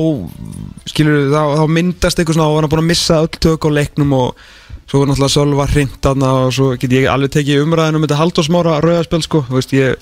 [0.90, 3.68] skilur, þá, þá myndast eitthvað svona og hann er búin að missa öll tök á
[3.74, 4.44] leiknum og
[4.90, 8.18] svo er náttúrulega Sölva hreint þarna og svo get ég alveg tekið umræðin um þetta
[8.20, 9.94] haldósmára rauðarspil sko, þú veist, ég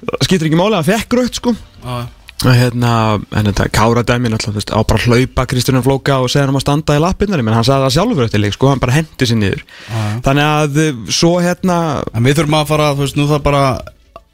[0.00, 1.54] það skiptir ekki máli að hann fekk rautt sko.
[1.84, 2.00] Já,
[2.40, 2.90] Og hérna,
[3.36, 6.56] en þetta kára dæmi náttúrulega, þú veist, á bara hlaupa Kristján Flóka og segja hann
[6.56, 9.28] að standa í lappinnar menn hann sagði það sjálfur eftir leik, sko, hann bara hendi
[9.28, 9.60] sér niður.
[9.90, 11.76] Já þannig að eh, svo hérna
[12.16, 13.62] En við þurfum að fara, þú veist, nú það bara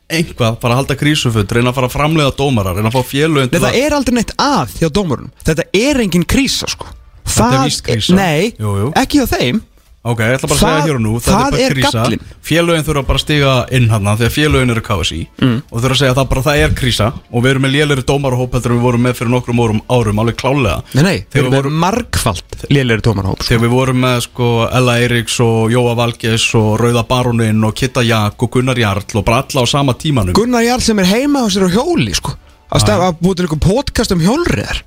[0.07, 3.51] einhvað, fara að halda krísufutt reyna að fara að framleiða dómara, reyna að fá félögin
[3.51, 6.93] Nei, það er aldrei neitt að hjá dómarunum Þetta er engin krísa sko
[7.27, 8.15] Þetta er Það víst krísa.
[8.19, 8.93] Nei, Jú, jú.
[8.97, 9.65] ekki hjá þeim
[10.07, 11.91] Ok, ég ætla bara að segja hér og nú það bara er krísa.
[11.99, 12.21] gallinn.
[12.47, 15.57] Félögin þurfa bara að stiga inn hann Þegar félögin eru KSI mm.
[15.67, 18.05] Og þurfa að segja að það bara það er krísa Og við erum með lélæri
[18.07, 21.43] dómarahóp heldur en við vorum með fyrir nokkrum árum, árum Alveg klálega Nei, nei, Þegar
[21.43, 23.49] við með vorum, margfald Lélegri dómarhóp sko.
[23.51, 28.07] þegar við vorum með sko Ella Eiríks og Jóa Valgeis Og Rauða Baronin og Kitta
[28.07, 31.43] Jak og Gunnar Jarl Og bara alla á sama tímanum Gunnar Jarl sem er heima
[31.43, 32.39] á sér á hjóli sko
[32.71, 34.85] Að stef að búið til einhver podcast um hjólriðar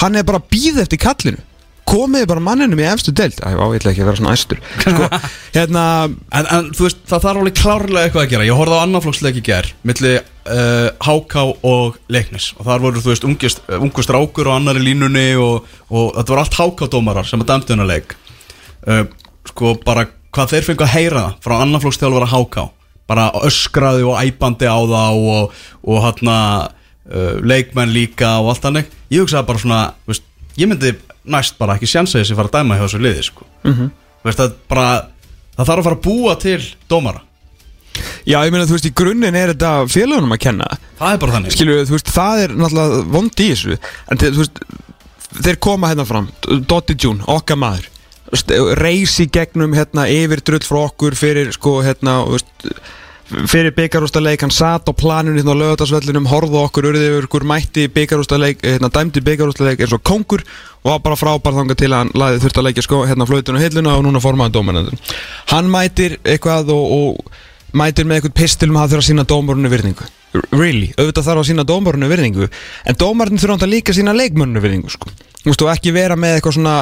[0.00, 1.44] Hann er bara býða eftir kallinu
[1.88, 3.36] Komiði bara manninum í efstu deild.
[3.44, 4.60] Æ, á, ég ætla ekki að vera svona æstur.
[4.80, 5.08] Sko,
[5.56, 5.82] Hérna,
[6.34, 8.46] En, en þú veist, það þarf alveg klárlega eitthvað að gera.
[8.48, 12.52] Ég horfði á annarflokksleik í ger Milli uh, HK og Leiknis.
[12.58, 16.34] Og þar voru, þú veist, ungist, uh, ungu strákur og annari línunni og, og þetta
[16.34, 18.16] var allt HK-dómarar sem að dæmdu hennar leik.
[18.88, 19.04] Uh,
[19.44, 22.62] Sko, bara hvað þeir fengu að heyra það frá annarflokksþjálfara HK
[23.10, 28.88] Bara öskraði og æpandi á það og, og hérna uh, leikmenn líka og allt hannig
[29.12, 30.24] Ég hugsaði bara svona, veist,
[30.56, 33.46] ég myndi næst bara ekki sjansa þess að fara að dæma hjá þessu liði, sko.
[33.64, 34.88] Þú veist, það bara
[35.54, 37.20] Það þarf að fara að búa til dómara.
[38.26, 40.66] Já, ég meina, þú veist, í grunninn er þetta félagunum að kenna.
[40.98, 41.52] Það er bara þannig.
[41.54, 43.76] Skilur þú veist, það er náttúrulega vondi í þessu.
[44.10, 44.58] En þú veist,
[45.46, 46.26] þeir koma hérna fram
[46.66, 47.86] Dotti June, okkar maður.
[48.34, 52.68] St- reis í gegnum hérna yfir drull frá okkur fyrir sko hérna þú veist,
[53.24, 57.46] fyrir byggarústaleik hann satt á planinu hérna á lögatarsvellinum horfði á okkur, urði yfir okkur
[57.48, 60.44] mætti byggarústaleik, hérna dæmdi byggarústaleik eins og kongur
[60.84, 63.56] og var bara frábær þangað til að hann laði þurft að leikja sko hérna flötun
[63.56, 65.00] og hilluna og núna formaði dómarinn
[65.54, 69.72] hann mætir eitthvað og, og mætir með eitthvað pistilum að það þurfa að sína dómarunni
[69.72, 70.10] virðingu
[70.50, 74.92] really, auðvitað þarf að sína dómarunni virðingu en dómarunni þurfa líka að sína leikmönnunni virðingu
[74.92, 75.12] sko.
[75.44, 76.74] þú veist, og ekki vera með eitthvað svona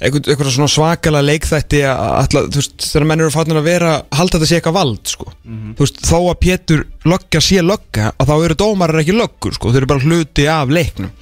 [0.00, 4.50] eitthvað, svona svakalega leikþætti að, þú veist, þegar menn eru fannir að vera halda þetta
[4.50, 5.32] sé eitthvað vald, sko.
[5.44, 9.72] Þú veist, þó að Pétur lögga sé lögga að þá eru dómarar ekki löggur sko,
[9.74, 11.12] þeir eru bara hluti af leiknum.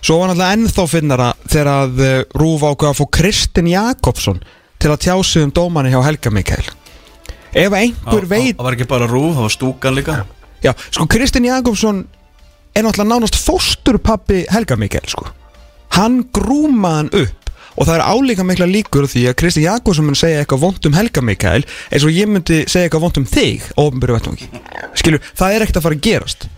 [0.00, 4.38] Svo var náttúrulega ennþá finnara þegar að uh, Rúf ákveða að fá Kristinn Jakobsson
[4.80, 6.70] til að tjá sig um dómanni hjá Helga Mikael.
[7.50, 10.14] Ef einhver veit Það var ekki bara rúf, það var stúkan líka
[10.64, 12.04] Já, sko Kristinn Jakobsson
[12.76, 15.26] er náttúrulega nánast fósturpappi Helga Mikael, sko.
[15.96, 17.36] Hann grúmaði hann upp
[17.80, 20.96] og það er álíka mikla líkur því að Kristinn Jakobsson mun segja eitthvað vont um
[20.98, 24.48] Helga Mikael eins og ég myndi segja eitthvað vont um þig á ofnbyrju vettvangi.
[25.00, 26.48] Skilur, það er ekkert að fara að gerast.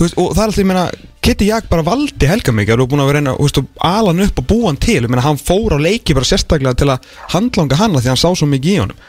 [0.00, 0.84] Veist, og það er alltaf, ég meina
[1.24, 4.12] Kitty Jak bara valdi Helga Mikael og búin að vera reyna, þú veist, og ala
[4.12, 5.00] hann upp og búa hann til.
[5.00, 8.20] Ég meina, hann fór á leiki bara sérstaklega til að handlanga hann af því hann
[8.20, 9.02] sá svo mikið í honum.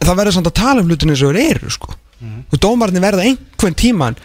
[0.00, 1.94] Það verður samt að tala um hlutin eins og þeir eru sko.
[2.20, 4.16] Og dómarnir verða einhvern tíman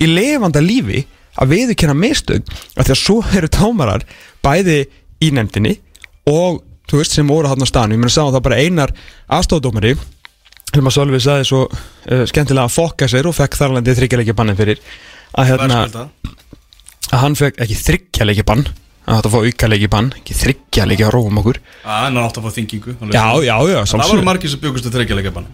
[0.00, 1.04] í lifanda lífi
[1.40, 4.04] að viðurkenna mistök af því að svo eru dómarar
[4.44, 4.78] bæði
[5.22, 5.76] í nefndinni
[6.32, 8.92] og þú veist sem voru hann á staðinu ég meina sá það bara einar
[9.32, 9.94] aðstofdómari
[10.72, 14.56] sem að Sölvi sagði svo uh, skemmtilega að fokka sér og fekk þarlandi þryggjarleikja bannin
[14.58, 14.80] fyrir
[15.36, 15.82] að hérna
[17.12, 18.64] að hann fekk ekki þryggjarleikja bann
[19.02, 21.58] að þetta fá aukarleikja bann ekki þryggjarleikja að róum okkur.
[21.82, 24.92] En hann átti að fá þingingu já, að- já, já, Það voru margir sem bjögustu
[24.94, 25.48] þreikjarleika bann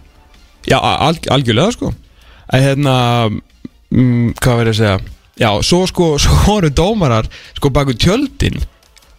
[0.67, 1.93] Já, alg, algjörlega sko.
[2.49, 2.95] Að hérna
[3.29, 4.97] mm, hvað verður að segja?
[5.39, 8.59] Já, svo sko, svo voru dómarar sko baku tjöldin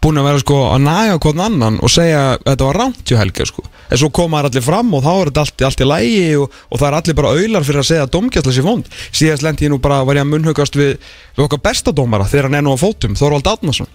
[0.00, 3.18] búin að vera sko að naga hvern annan og segja að þetta var rámt hjá
[3.20, 3.64] Helga sko.
[3.90, 6.60] En svo koma þær allir fram og þá er þetta allt, allt í lægi og,
[6.70, 9.66] og það er allir bara auðlar fyrir að segja að domgjastlega sé fónd síðast lendi
[9.66, 10.94] ég nú bara var ég að munnhugast við,
[11.36, 13.90] við okkar besta dómara þegar hann er nú á fótum Þorvald Átnason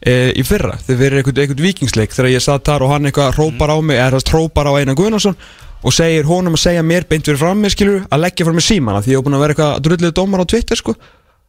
[0.00, 3.36] e, í fyrra þegar við erum einhvern, vikingsleik þegar ég satt þar og hann eitthvað
[3.38, 5.38] hrópar á mig eða hrópar á Einar Guðnason
[5.86, 8.66] og segir honum að segja mér beint fyrir fram mér skilur að leggja frá mér
[8.66, 10.96] símana því ég hef búin að vera eitthvað drullið dómar á Twitter sko.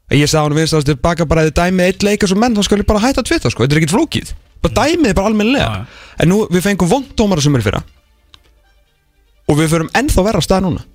[0.07, 2.55] En ég sagði hann viðst að tilbaka bara að þið dæmið eitt leika sem menn
[2.55, 3.65] þá skal ég bara hætta Twitter sko.
[3.65, 4.35] Þetta er ekkert flókið.
[4.63, 5.71] Bara dæmið er bara almennilega.
[6.21, 7.81] En nú við fengum vond dómara sem er fyrra.
[9.49, 10.85] Og við förum ennþá verra stað núna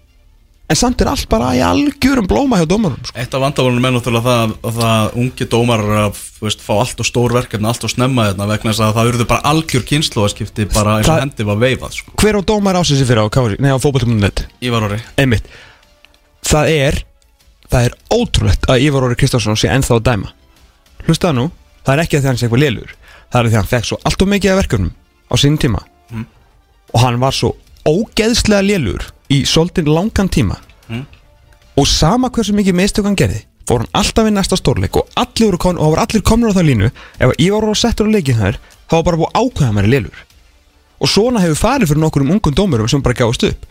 [0.71, 3.17] en samt er allt bara í algjörum blóma hjá dómarum sko.
[3.19, 7.09] Eitt af vandaválunum er náttúrulega það að það ungi dómar að veist, fá allt og
[7.09, 10.95] stór verkefni allt og snemma þetta vegna þess að það urðu bara algjör kynnslóaskipti bara
[10.99, 12.13] eins og Það- hendi var veifað sko.
[12.23, 13.59] hver á dómar ásins fyrra á, KFC?
[13.61, 15.01] Nei, á fótboltum.net Ívar Orri.
[15.19, 15.45] Einmitt.
[16.47, 17.03] Það er
[17.73, 20.33] það er ótrúlegt að Ívar Óri Kristjánsson sé ennþá að dæma.
[21.07, 21.51] Hlustaðu nú,
[21.85, 22.91] það er ekki að því að hann sé eitthvað lélur.
[23.33, 24.93] Það er því að hann fekk svo allt og mikið af verkefnum
[25.29, 25.81] á sínum tíma.
[26.93, 27.55] Og hann var svo
[27.89, 30.59] ógeðslega lélur í svolítið langan tíma.
[31.81, 35.57] Og sama hversu mikið mistök hann gerði fór hann alltaf í næsta stórleik og allir
[35.57, 36.91] kon, og allir komnir á það línu.
[37.19, 38.59] Ef að Ívar Óri settur á leikin þær
[38.91, 40.25] þá var bara búið ákveða hann er lélur.
[41.03, 43.65] Og svona hefur farið fyrir nokkur um ungum dómurum sem bara gáðast upp.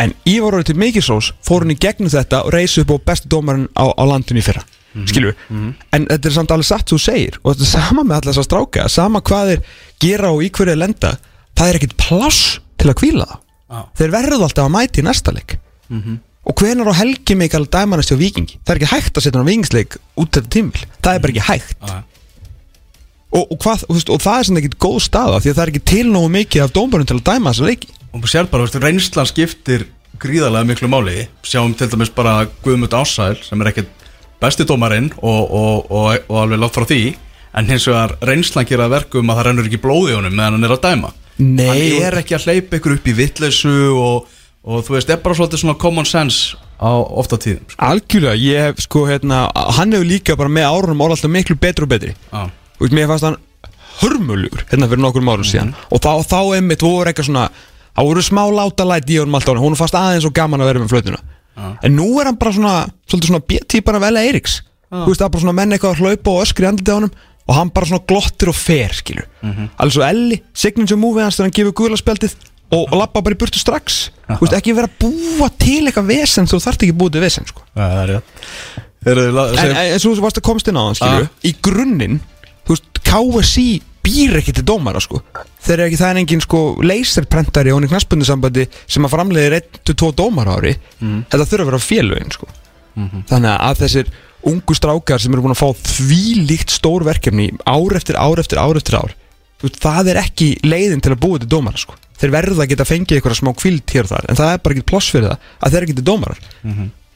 [0.00, 3.28] En Ívar orðið til Mikisrós fór hann í gegnum þetta og reysi upp á bestu
[3.28, 4.64] dómarinn á, á landinu í fyrra.
[5.08, 8.34] Skilur en þetta er samt alveg satt þú segir og þetta er sama með allar
[8.34, 9.62] þess að stráka sama hvað þeir
[10.04, 11.14] gera og í hverju lenda
[11.56, 13.38] það er ekkit pláss til að kvíla það
[13.72, 13.80] Já.
[13.96, 15.56] þeir verðu alltaf að mæti í næsta leik.
[16.42, 19.46] Og hvenar á helgi mikal dæmanast hjá vikingi það er ekki hægt að setja hann
[19.46, 21.76] á vikingsleik út þetta tímil það er bara ekki hægt.
[21.86, 21.98] Já.
[23.32, 25.64] og, og, hvað, og, veist, og það er sem ekki góð staða því að það
[25.64, 27.92] er ekki til nógu mikið af dómarum til að dæma þessa leiki.
[28.12, 29.86] Og sér bara, veist, reynslan skiptir
[30.22, 31.26] gríðarlega miklu máli.
[31.46, 34.04] Sjáum til dæmis bara Guðmund Ásæl sem er ekkert
[34.42, 37.02] besti dómarinn og, og, og, og alveg látt frá því.
[37.56, 40.74] En hins vegar reynslan gera verkum að það rennur ekki blóði honum meðan hann er
[40.74, 41.66] að dæma Nei.
[41.68, 44.28] hann er ekki að hleypa ykkur upp í vitleysu og,
[44.64, 47.78] og þú veist, er bara svolítið svona common sense á ofta tíðum sko.
[47.86, 49.44] Algjörlega, ég hef sko hérna
[49.78, 52.42] Hann hefur líka bara með árunum orðið alltaf miklu betri og betri Já.
[52.78, 53.38] Þú veist, mér fannst hann
[54.00, 57.46] hörmulegur Hérna fyrir nokkur árum síðan Og þá, þá einmitt voru eitthvað svona
[57.92, 60.82] Það voru smá láta læt í honum alltaf Hún fannst aðeins og gaman að vera
[60.82, 61.22] með flötuna
[61.84, 62.74] En nú er hann bara svona
[63.06, 64.22] Svolítið svona B-típan af L.A.
[64.26, 64.58] Eiríks
[64.92, 67.12] Þú veist, það er bara svona menn eitthvað að hlaupa og öskri andliti á honum
[67.52, 71.50] Og hann bara svona glottir og fer, skilur Alveg svo Elli, signature movie hans Þegar
[71.50, 72.38] hann gefur guðlaspjaldið
[72.72, 73.98] Og, og lappa bara í burtu strax.
[74.30, 77.44] Þú veist, ekki vera að búa til eitthvað vesen Þú þarft ekki búa til vesen,
[77.50, 77.60] sko.
[77.76, 78.30] Það er rétt.
[79.04, 81.32] En, en, svo varst að komst inn á hann, skilju Ah.
[81.44, 82.16] Í grunninn,
[82.64, 83.66] þú veist, KSI
[84.06, 85.20] býr ekki til dómara, sko.
[85.66, 89.58] Þeir eru ekki, það er engin, sko, laserprentari og hann í knaspunnisambandi sem að framleiðir
[89.60, 90.72] 1-2 dómara ári.
[91.02, 92.48] Þetta þurfa að vera félögin, sko.
[93.28, 94.14] Þannig að þessir
[94.48, 98.78] ungu strákar sem eru búin að fá þvílíkt stór verkefni ár eftir ár eftir ár
[98.80, 99.12] eftir ár.
[99.62, 101.94] Veist, það er ekki leiðin til að búa til dómara, sko.
[102.18, 104.74] Þeir verða að geta fengið eitthvað smá kvild hér og þar En það er bara
[104.76, 106.40] ekki ploss fyrir það að þeir til dómarar.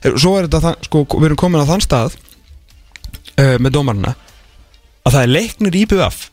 [0.03, 4.15] Þeir- Svo er þetta, sko, við erum komin á þann stað uh, með dómarna
[5.07, 6.25] að það er leiknir í BVF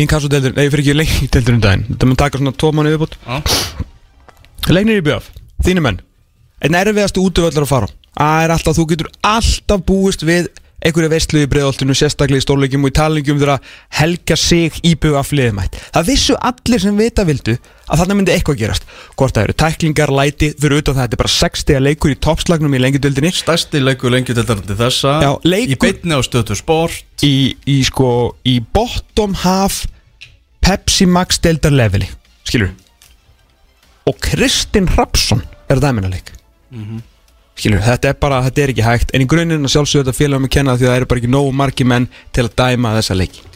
[0.00, 3.40] inkassodeldur, nei, fyrir ekki leiknir um daginn, þetta mun taka svona tvo mánu viðbútt Já.
[4.70, 5.30] leiknir í BVF,
[5.66, 5.98] þínu menn.
[6.62, 7.88] Einn erfiðastu útvöldur að fara.
[7.90, 10.48] á það er alltaf, þú getur alltaf búist við
[10.80, 13.66] einhverju veistlu í breiðoltinu, sérstaklega í stórleikjum og í talingjum þegar
[13.98, 15.76] helga sig íbjög af liðumætt.
[15.92, 18.86] Það vissu allir sem vita vildu að þarna myndi eitthvað gerast.
[19.12, 22.78] Hvort það eru tæklingar, læti, fyrir utan það þetta er bara 60 leikur í toppslagnum
[22.78, 25.14] í lengjadöldinni Stærsti leikur til þessa.
[25.20, 27.04] Já, leikur- Í beinni á stötu sport.
[27.28, 29.82] Í, í sko, í bottom half
[30.64, 32.08] Pepsi Max deildar leveli,
[32.48, 32.72] skilur
[34.08, 36.32] og Kristinn Rapsson er dæminaleik
[37.60, 40.48] skilur, þetta er bara, þetta er ekki hægt en í grunninn að sjálfsögðu þetta félagum
[40.48, 43.16] að kenna því að það eru bara ekki nógu margi menn til að dæma þessa
[43.20, 43.46] leiki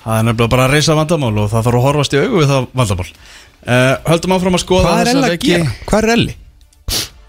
[0.00, 2.46] Það er nefnilega bara að reysa vandamál og það þarf að horfast í augu við
[2.48, 5.50] það vandamál uh, Höldum áfram að skoða hvað er Elli að leiki.
[5.50, 5.74] gera?
[5.90, 6.36] hvað er Elli?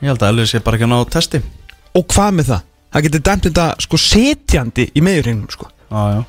[0.01, 1.41] Ég held að Elli sé bara ekki að ná testi
[1.99, 2.61] og hvað með það?
[2.95, 5.67] það getur dæmt þetta sko setjandi í meðurinn sko.
[5.91, 6.23] Já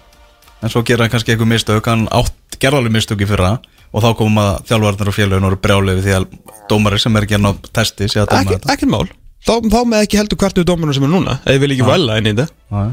[0.62, 3.56] En svo gera hann kannski eitthvað mistök Hann átt gerðalegu mistök í fyrra
[3.90, 6.26] Og þá komum að þjálfarnar og félagin voru brjálið við því að
[6.70, 9.08] dómari sem er ekki að ná testi sé að ekki, þetta ekki mál
[9.46, 11.88] þá, þá með ekki heldur hvert við dómarinn sem er núna eða ég vil ekki
[11.88, 12.92] vala inn í þetta.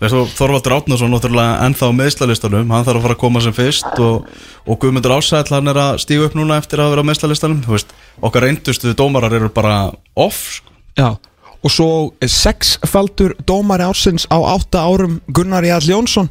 [0.00, 4.28] Þú Þorvaldur Átnarsson náttúrulega ennþá meðslalistanum, hann þarf að fara að koma sem fyrst og,
[4.64, 7.92] og Guðmundur Ásæll hann er að stígu upp núna eftir að vera meðslalistanum veist,
[8.24, 10.72] okkar reyndustu dómarar eru bara off, sko.
[10.96, 11.10] Já,
[11.60, 11.88] og svo
[12.24, 16.30] sexfaldur dómari ársins á átta árum Gunnar Jarl Jónsson.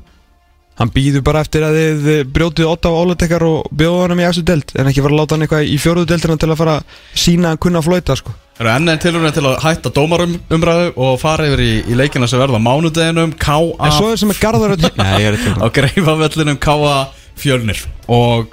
[0.80, 4.46] Hann býður bara eftir að þið brjótið åtta á ólutekar og bjóðu hann í eftir
[4.48, 6.76] delt en ekki fara að láta hann eitthvað í fjóruðu deltina til að fara
[7.14, 8.34] sína að kunna að flóita sko.
[8.60, 12.28] Það eru enn einn tilhörinu til að hætta dómarumræðu og fara yfir í, í leikina
[12.28, 13.86] sem verða mánudeginum, K.A.
[13.88, 14.84] En svo er sem er að...
[15.16, 16.98] Er á greifavellinum K.A.
[17.40, 18.52] Fjölnir og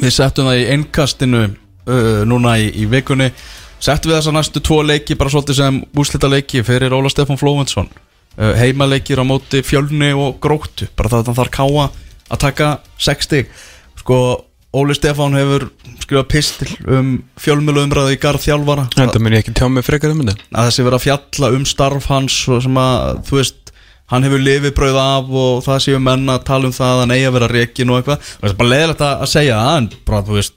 [0.00, 3.28] við settum það í einkastinu uh, núna í, í vikunni
[3.76, 7.92] settum við þessa næstu tvo leiki bara svolítið sem úslita leiki fyrir Óla Stefán Flóventsson
[7.92, 11.90] uh, heimaleikir á móti Fjölni og Gróttu bara það þarf K.A.
[12.32, 13.52] að taka 6 stig
[14.00, 14.22] sko
[14.70, 15.64] Óli Stefán hefur
[15.98, 17.08] skrifað pistil um
[17.42, 18.84] fjölmjölu umræðu í garð þjálfara.
[18.94, 20.36] Þetta mun ég ekki tjá mig frekar um þetta.
[20.54, 23.72] Að þessi verið að fjalla um starf hans og sem að, þú veist
[24.10, 27.14] hann hefur lifið brauð af og það séu menn að tala um það að hann
[27.16, 28.30] eigi að vera reikin og eitthvað.
[28.30, 30.56] Það er bara leðilegt að að segja það en bara, þú veist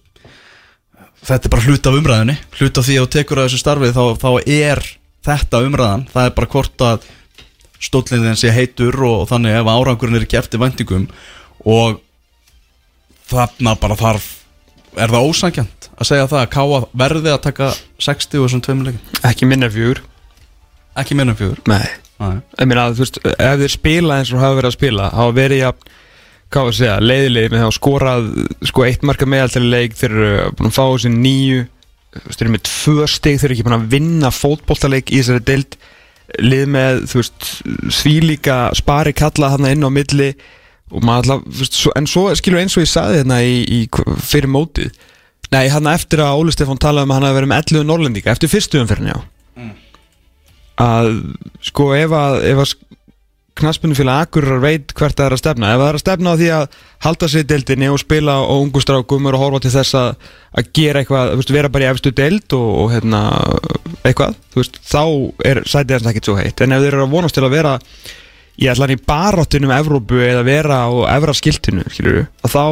[1.24, 3.97] þetta er bara hlut af umræðinni hlut af því að þú tekur að þessu starfið
[3.97, 4.80] þá, þá er
[5.24, 6.05] þetta umræðan.
[6.14, 6.97] Það er bara hvort að
[7.82, 8.22] stóllin
[13.32, 14.30] þarna bara þarf
[14.93, 17.69] er það ósækjant að segja það að Káa verði að taka
[18.01, 20.01] 60 og tveimur leikin Ekki minna fjögur.
[20.99, 21.61] Ekki minna fjögur?
[21.69, 21.86] Nei.
[22.24, 25.61] Ég meina, þú veist, ef þeir spila eins og hafa verið að spila hafa verið
[25.63, 25.88] jafn,
[26.53, 28.28] hvað var að segja, leiðileg með þá skorað,
[28.69, 31.63] sko, eitt marka meðaltali leik þeir eru búin að fá þessi nýju
[32.13, 35.78] þeir eru með tvö stig þeir eru ekki búin að vinna fótboltaleik í þessari deild.
[36.43, 37.49] Lið með, þú veist
[37.97, 40.30] svílíka spari kalla þarna inn á milli
[41.01, 41.43] alltaf,
[41.97, 43.79] en svo skilur eins og ég saði hérna í, í
[44.21, 44.93] fyrir mótið.
[45.53, 48.33] Nei, hann eftir að Óli Stefán talaði um að hann hafi verið með 11 norlendinga
[48.33, 49.19] eftir fyrstu umferðin, já.
[50.81, 51.09] Að
[51.61, 52.71] sko ef að, ef að
[53.59, 56.47] knaspunufélag Akureyrar veit hvert það er að stefna ef það er að stefna á því
[56.55, 60.09] að halda sér deildinni og spila á ungu strákum og horfa til þess að,
[60.57, 63.21] að gera eitthvað veist, vera bara í efstu deild og, og hérna,
[64.01, 65.03] eitthvað, veist, þá
[65.51, 67.75] er sætið þess ekkert svo heitt, en ef þeir eru að vonast til að vera
[68.61, 72.65] í allan í baráttunum Evrópu eða vera á Evra skiltinu skilur að þá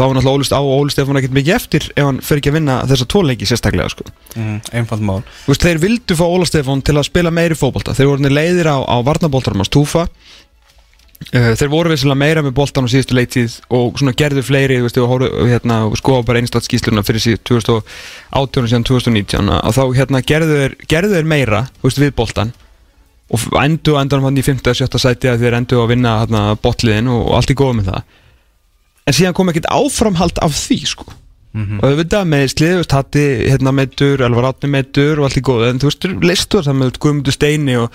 [0.00, 2.52] þá er náttúrulega Ólist á og Óli Stefán ekkert mikið eftir ef hann fer ekki
[2.52, 4.06] að vinna þessa tóleiki sérstaklega sko.
[4.38, 5.18] Mm, einfald mál.
[5.44, 7.96] Þú veist, þeir vildu fá Óla Stefán til að spila meiri fótbolta.
[7.98, 12.88] Þeir voru leiðir á, á varnabóltarum á Stúfa uh, Þeir voru vissilega meira með boltan
[12.88, 16.68] á síðustu leittíð og svona gerðu fleiri, veist, og, horfðu, hérna, og skoða bara einstátt
[16.68, 21.64] skýsluna fyrir síð 2018 og síðan 2019 og þá hérna gerðu þeir, gerðu þeir meira,
[21.84, 22.54] veist, við boltan
[23.30, 24.62] og endu á endanum hann í 5.
[24.66, 25.00] og 7.
[25.02, 28.02] sæti að þeir endu að vinna hérna, botliðin og, og allt í góða með það
[29.06, 31.12] en síðan kom ekkert áframhald af því sko
[31.50, 35.42] og auðvitað með slið, þú veist, Hatti hérna meittur, Elvar Átni meittur og allt í
[35.42, 37.88] góð en þú veist, listur það með Guðmundur Steini og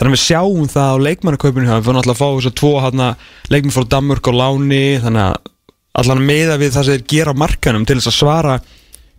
[0.00, 2.48] þannig að við sjáum það á leikmannakaupinu hjá þeim, við fórum alltaf að fá þess
[2.48, 3.08] að tvo hérna,
[3.52, 5.52] leikmann frá Danmörk og Láni þannig að
[6.00, 8.56] allan meða við það sem þeir gera markanum til þess að svara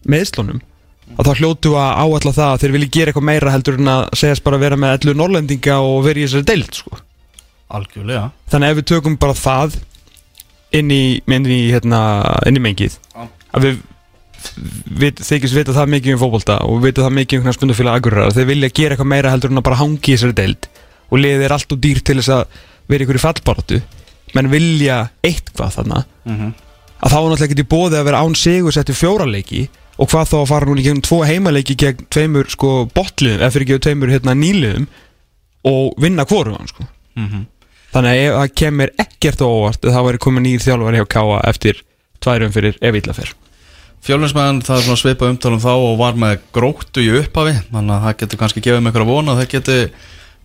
[0.09, 0.63] meðslunum
[1.17, 4.03] að þá hljótu að áalla það að þeir vilji gera eitthvað meira heldur en að
[4.17, 6.97] segjast bara vera með ellu norlendinga og vera í þessari deild sko.
[7.73, 9.77] algjörlega þannig að ef við tökum bara það
[10.73, 11.99] inn í, inn í, hérna,
[12.49, 12.97] inn í mengið
[13.53, 13.81] að við
[14.99, 18.33] við þykist vita það mikið um fótbolta og vita það mikið um knarspundu fyrir agurar
[18.35, 20.67] þeir vilja gera eitthvað meira heldur en að bara hangi í þessari deild
[21.13, 22.57] og liðið er allt og dýr til þess að
[22.91, 23.79] vera ykkur í fallbaratu
[24.35, 26.51] menn vilja eitthvað þarna Mhm.
[27.03, 29.63] að þá er náttúrulega ekki í bóði að vera án sigur settu fjóraleiki
[30.03, 33.51] og hvað þá að fara núna í gegnum tvo heimaleiki gegn tveimur sko botliðum eða
[33.55, 34.87] fyrir ekki tveimur hérna nýliðum
[35.71, 36.83] og vinna hvorugan sko
[37.15, 37.43] Mhm.
[37.93, 41.83] þannig að það kemur ekkert óvart þá væri komin nýr þjálfari hjá Káa eftir
[42.25, 43.33] tværum fyrir ef illa fer
[44.03, 48.01] Fjölninsmenn, það er svona svipað umtalum þá og var með gróttu í upphafi þannig að
[48.07, 49.85] það getur kannski gefið með eitthvað vona að það getur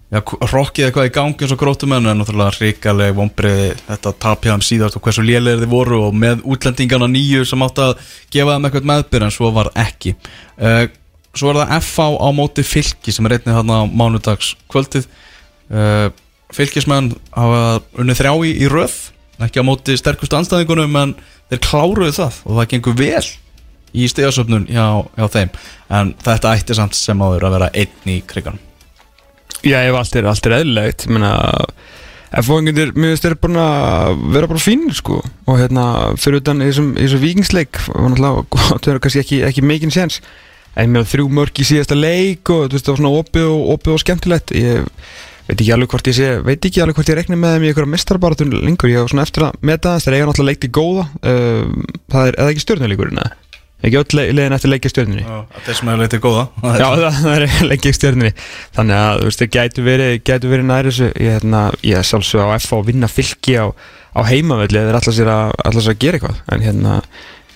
[0.09, 5.03] rokkið eitthvað í gangi eins og grótumenn en náttúrulega hrikaleg vombriði þetta tapjaðum síðast og
[5.05, 7.99] hversu lélegir þið voru og með útlendingana nýju sem átt að
[8.33, 10.15] gefa þeim eitthvað meðbyr en svo var ekki.
[10.57, 10.87] Uh,
[11.37, 15.11] svo er það FH á móti fylki sem er einnig þarna á mánudags kvöldið
[15.77, 16.09] uh,
[16.57, 17.61] fylkismenn hafa
[18.01, 18.97] unnið þrjá í, í röð
[19.45, 21.13] ekki á móti sterkustu anstæðingunum en
[21.53, 23.27] þeir kláruðu það og það gengur vel
[23.93, 25.53] í stegasöfnun hjá, hjá þeim.
[25.93, 28.65] En þetta ætti samt sem áður að vera einn í kriganum
[29.67, 31.33] Já, ef allt er, allt er eðlilegt Ég meina
[32.29, 35.23] F-fóðingundir, mér finnst þeir búin að vera bara fínir sko.
[35.49, 35.85] Og hérna
[36.21, 39.95] fyrir utan í í þessum vikingsleik var náttúrulega gott að vera kannski ekki, ekki mikinn
[39.95, 40.21] séns.
[40.75, 43.49] En ég meina þrjú mörg í síðasta leik og þú veist það var svona opið
[43.49, 44.55] og, opið og skemmtilegt.
[44.61, 44.93] Ég
[45.49, 47.73] veit ekki alveg hvort ég sé veit ekki alveg hvort ég rekni með þeim í
[47.73, 51.09] einhverja mistarbaratum lengur, ég var svona eftir að meta þess þeir eiga náttúrulega leikti góða.
[51.25, 53.48] Uh, það er, eða ekki stjórnuleikurinn eða
[53.85, 55.25] ekki öll le- leiðin eftir leikja stjórnunni
[55.67, 56.45] Þeir sem hefur leitið góða.
[56.65, 58.33] Já, það, það er lengi ekki stjörnunni.
[58.79, 60.15] Þannig að þú veist, það gætu verið,
[60.55, 61.63] verið næri þessu Ég, hérna,
[62.01, 63.67] er sjálfsög á F að vinna fylki á,
[64.19, 66.43] á heimavelli eða allar sér að, að gera eitthvað.
[66.57, 66.97] En hérna,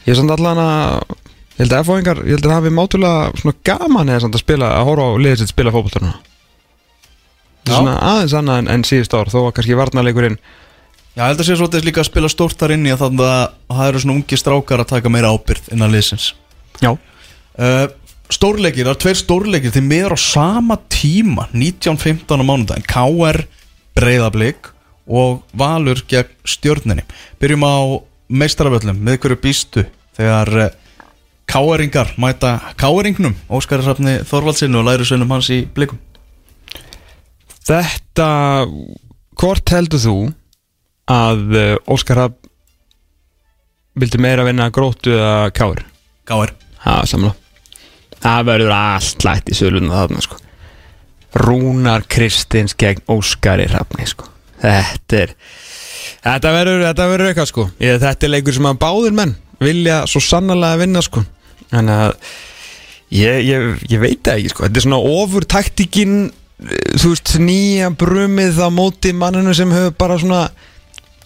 [0.06, 1.18] ég er samt allan að
[1.52, 4.40] Ég held að F-fóingar, ég held að það hafi mátulega svona gaman eða samt að
[4.42, 6.12] spila, að horfa á liðið sitt spila fótboltarna
[7.62, 7.74] Já.
[7.76, 10.38] Svona aðeins annað en, en síðust ár, þó að kannski varnarleikurinn
[11.12, 13.42] Já, held að sé svolítið líka að spila stórt þar inn í að þannig að
[13.68, 16.30] það eru svona ungi strákar að taka meira ábyrð innan liðsins.
[16.80, 16.94] Já.
[17.52, 17.88] Uh,
[18.32, 19.72] Stórleikir, það er tveir stórleikir.
[19.74, 22.86] Þeir meður á sama tíma 19.15 á mánudaginn.
[22.88, 23.42] KR
[23.98, 24.70] Breiðablík
[25.12, 27.04] og Valur gegn stjörninni
[27.42, 27.76] Byrjum á
[28.32, 29.02] meistaraföllum.
[29.04, 29.84] Með hverju býstu
[30.16, 30.70] þegar uh,
[31.52, 36.00] KR-ingar mæta KR-ingnum Óskari Safni Þorvaldsinu og læri sveinum hans í blikum.
[37.68, 38.28] Þetta,
[39.36, 40.16] hvort heldur þú
[41.10, 42.38] að uh, Óskar Rapp
[43.98, 45.84] vildi meira vinna gróttu eða káir?
[46.28, 47.32] KR Það samla
[48.22, 50.36] Það verður allt lægt í söluna þarna sko.
[51.42, 54.28] Rúnar Kristins gegn Óskari Rafni sko.
[54.62, 55.32] Þetta er
[56.22, 57.64] Þetta verður, þetta verður eitthvað sko.
[57.82, 61.24] Ég, Þetta er leikur sem að báðir menn vilja svo sannarlega vinna sko.
[61.72, 62.14] Þannig að
[63.18, 64.66] ég, ég, ég veit það ekki sko.
[64.68, 66.16] Þetta er svona ofur taktíkin
[66.62, 70.44] Þú veist, nýja brumið á móti manninu sem hefur bara svona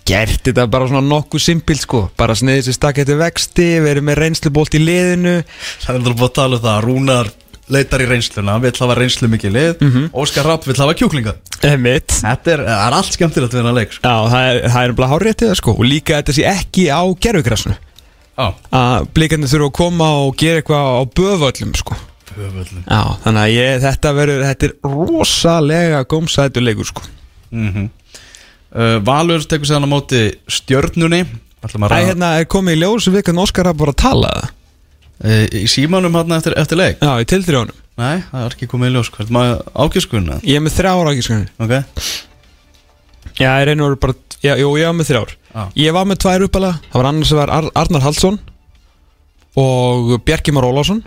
[0.07, 2.05] gert þetta bara svona nokkuð simpil sko.
[2.19, 5.41] Bara sniðið sér stakk eftir vexti verið með reynslubolt í liðinu.
[5.83, 7.33] Það er alltaf búið að tala um það Rúnar
[7.75, 9.85] leitar í reynsluna, vill hafa reynslu mikið lið.
[10.15, 11.35] Óskar Rapp vill hafa kjúklinga.
[11.67, 14.07] Emitt Þetta er, er allt skemmtilegt við hennar leik sko.
[14.07, 15.75] Já, það er, er bara háréttið sko.
[15.75, 17.75] Og líka þetta sé ekki á gerfugrasnu
[18.37, 21.97] Já, að blikarnir þurfa að koma og gera eitthvað á böföllum sko.
[22.37, 27.07] Höföllin Já, þannig að ég, þetta verður þetta er rosalega gómsættu leikur sko.
[27.51, 27.89] Mm
[28.77, 30.20] uh, Valur tekur sér hann á móti
[30.53, 31.22] stjörnunni.
[31.66, 34.45] Að ræða hérna er komið í ljós við hvernig Óskar hafði bara að tala það
[35.24, 37.01] uh, Í símanum hann eftir, eftir leik?
[37.03, 37.81] Já, í tildrjónum.
[37.97, 39.11] Nei, það er ekki komið í ljós.
[39.16, 41.74] Hvert maður ákjöskunna Ég er með þrjá ára ekki sko Ok,
[43.37, 44.14] Já, ég reynur bara
[44.45, 45.33] já, Jú, ég var með þrjár.
[45.57, 45.62] Já.
[45.81, 48.39] Ég var með tvær uppalega Það var annars var Ar Arnar Haldsson
[49.57, 51.01] Og Bjarki Már Ólásson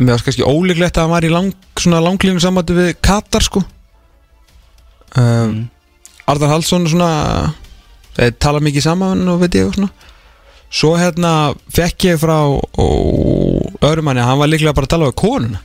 [0.00, 3.44] En mér var kannski ólíklegt að hann var í lang, svona langlínu samvættu við Katar
[3.44, 3.60] sko.
[5.12, 5.68] Um, Arnar
[6.30, 7.10] Haldsson er svona
[8.16, 9.90] Þeir tala mikið saman og veit ég og svona.
[10.70, 11.32] Svo hérna
[11.74, 12.86] fekk ég frá ó,
[13.80, 15.62] öðrum manni að hann var líklega bara að tala við konuna.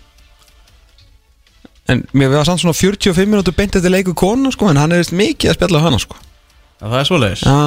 [1.91, 5.03] En mér var samt svona 45 minútur beint eftir leiku konu sko En hann er
[5.03, 6.18] veist mikið að spjalla á hana sko.
[6.80, 7.43] Já, það er svoleiðis.
[7.45, 7.59] Já,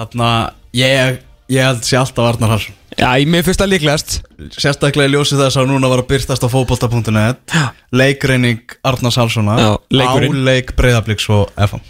[0.00, 0.28] Þarna,
[0.76, 1.20] ég,
[1.50, 4.16] ég held sé alltaf Arnar Harsson Já í mér fyrst að líklegast.
[4.58, 7.54] Sérstaklega í ljósi þess að núna var að byrtast á fótbolta.net
[7.96, 10.40] Leikreining Arnars Halssona Já, leikurinn.
[10.42, 11.84] Á leik Breiðabliks og FM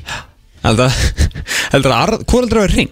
[0.61, 1.37] Heldur að,
[1.73, 2.91] heldur að, hvor heldur að vera ring?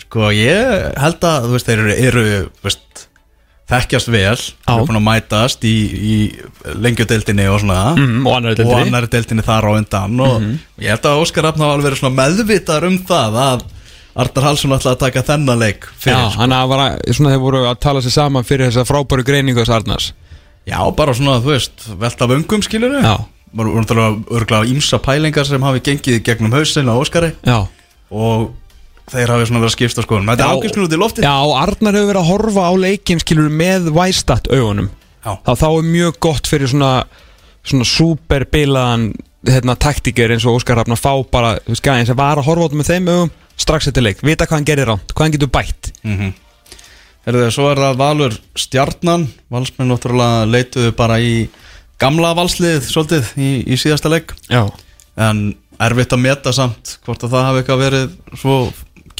[0.00, 2.22] Sko ég held að þú veist þeir eru, eru
[2.64, 3.02] veist,
[3.70, 4.32] þekkjast vel.
[4.32, 4.72] Já.
[4.72, 6.14] eru búin að mætast í, í
[6.82, 7.82] lengjudeildinni og svona.
[7.98, 8.86] Mm, og annarri og deildinni.
[8.88, 10.24] annari deildinni þar á undan.
[10.24, 10.48] Og
[10.82, 13.68] ég held að Óskar Rafn hafa alveg verið svona meðvitaður um það að
[14.18, 16.40] Arnar Hallsson ætlaði að taka þennan leik fyrir Já, sko.
[16.42, 19.62] hann að var að, svona þeir voru að tala sér saman fyrir þessa frábæru greiningu
[19.62, 20.08] þess Arnars.
[20.66, 23.14] Já, bara svona, þú veist, velta vöngum skilur Já.
[23.50, 27.32] Var náttúrulega örgulega ímsa pælingar sem hafi gengið gegnum hausinn á Óskari.
[27.46, 27.64] Já.
[28.10, 28.50] Og
[29.10, 31.96] þeir hafi svona verið að skipta skoðum Þetta er ákveðskun út í lofti Já, Arnar
[31.98, 34.90] hefur verið að horfa á leikin skilur með væstat augunum.
[35.24, 35.34] Já.
[35.44, 36.92] þá, þá er mjög gott fyrir svona
[37.66, 39.10] svona super bilaðan
[39.46, 42.48] hérna, taktíker eins og Óskar Rafn að fá bara, þú veist, gæðin sem var að
[42.48, 45.36] horfa þetta með þeim augum strax eftir leik, vita hvað hann gerir ránt hvað hann
[45.36, 45.92] getur bætt.
[47.26, 49.26] Herðu, svo er það Valur Stjarnan.
[49.52, 51.34] Valsmenn náttúrulega leituðu bara í
[52.00, 54.32] gamla valslið svolítið í, í síðasta leik.
[54.48, 54.64] Já,
[55.20, 55.50] en
[55.80, 58.56] erfitt að meta samt hvort að það hafi eitthvað verið svo,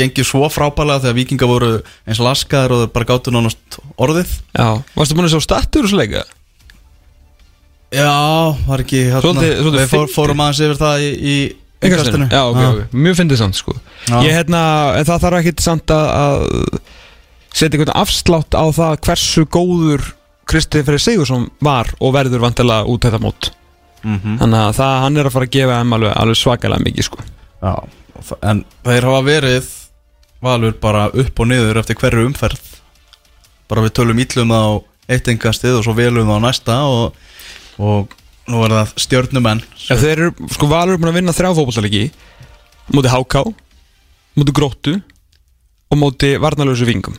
[0.01, 1.70] gengið svo frábælega þegar vikinga voru
[2.09, 4.32] eins og þeir bara gáttu nánast orðið.
[4.57, 6.24] Já, varstu búin að sjá stattur úr leika?
[7.91, 8.07] Já,
[8.68, 11.36] var ekki hérna, Við fór, fórum aðeins yfir það í, í
[11.81, 12.26] Innkastinu?
[12.28, 13.74] Já, ok, ok, mjög fyndið samt sko.
[14.05, 14.16] Já.
[14.26, 14.61] Ég hérna,
[15.09, 16.43] það þarf ekki samt að, að
[17.57, 20.11] setja einhvern afslátt á það hversu góður
[20.51, 23.51] Kristinn Freyr Sigursson var og verður vantilega út þetta mót.
[24.03, 24.39] Mhm.
[24.41, 27.24] Þannig að það, hann er að fara að gefa þeim alveg, alveg svakalega mikið sko.
[27.61, 27.74] Já,
[28.51, 29.72] en þeir hafa verið
[30.41, 32.62] valur bara upp og niður eftir hverju umferð.
[33.70, 34.64] Bara við tölum íllum á
[35.11, 37.14] eitt engastið og svo velum á næsta og,
[37.78, 38.14] og
[38.51, 39.62] nú er það stjörnumenn.
[39.90, 42.05] Ef þeir eru, sko Valur er búin að vinna þrjá fótbollalegi
[42.94, 43.42] Móti HK
[44.38, 44.94] Móti Gróttu
[45.90, 47.16] Og móti Varnalösu Vingum.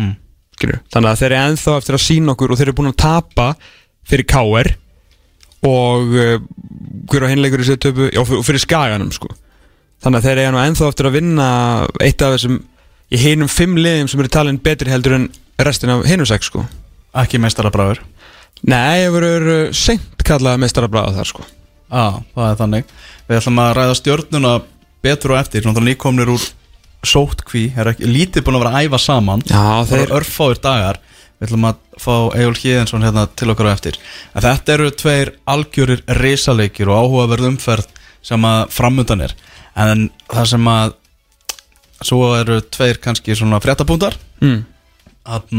[0.00, 0.14] Mm.
[0.56, 3.48] Þannig að þeir eru ennþá eftir að sína okkur Og þeir eru búin að tapa
[4.08, 4.72] fyrir KR
[5.66, 6.38] Og uh,
[7.10, 9.28] Hver á hinleikur í sér töpu Já, og fyrir Skaganum sko.
[10.04, 11.50] Þannig að þeir eru nú ennþá eftir að vinna
[12.04, 12.62] Eitt af þessum
[13.06, 15.28] Í hinum fimm liðum sem eru talin betri heldur en
[15.62, 16.64] Restin af hinum sex sko.
[17.16, 18.00] Ekki meistarabræður
[18.66, 21.44] Nei, ég verður seint kallaði meistarablaða þar sko.
[21.86, 22.94] Já, það er þannig.
[23.26, 24.54] Við ætlum að ræða stjörnuna
[25.06, 26.46] betur og eftir Náttúrulega nýkomnir úr
[27.06, 29.44] sótkví Er ekki lítið búin að vera að æfa saman.
[29.46, 30.98] Já, þeir eru örfáir dagar.
[31.36, 33.98] Við ætlum að fá Egil Híðinsson hérna til okkar á eftir.
[34.34, 37.90] En Þetta eru tveir algjörir risaleikir og áhugaverð umferð
[38.24, 39.36] sem að framundan er.
[39.76, 40.96] En það sem að
[42.04, 44.16] svo eru tveir kannski svona fréttabúndar.
[44.42, 44.64] Mm.
[45.26, 45.54] að,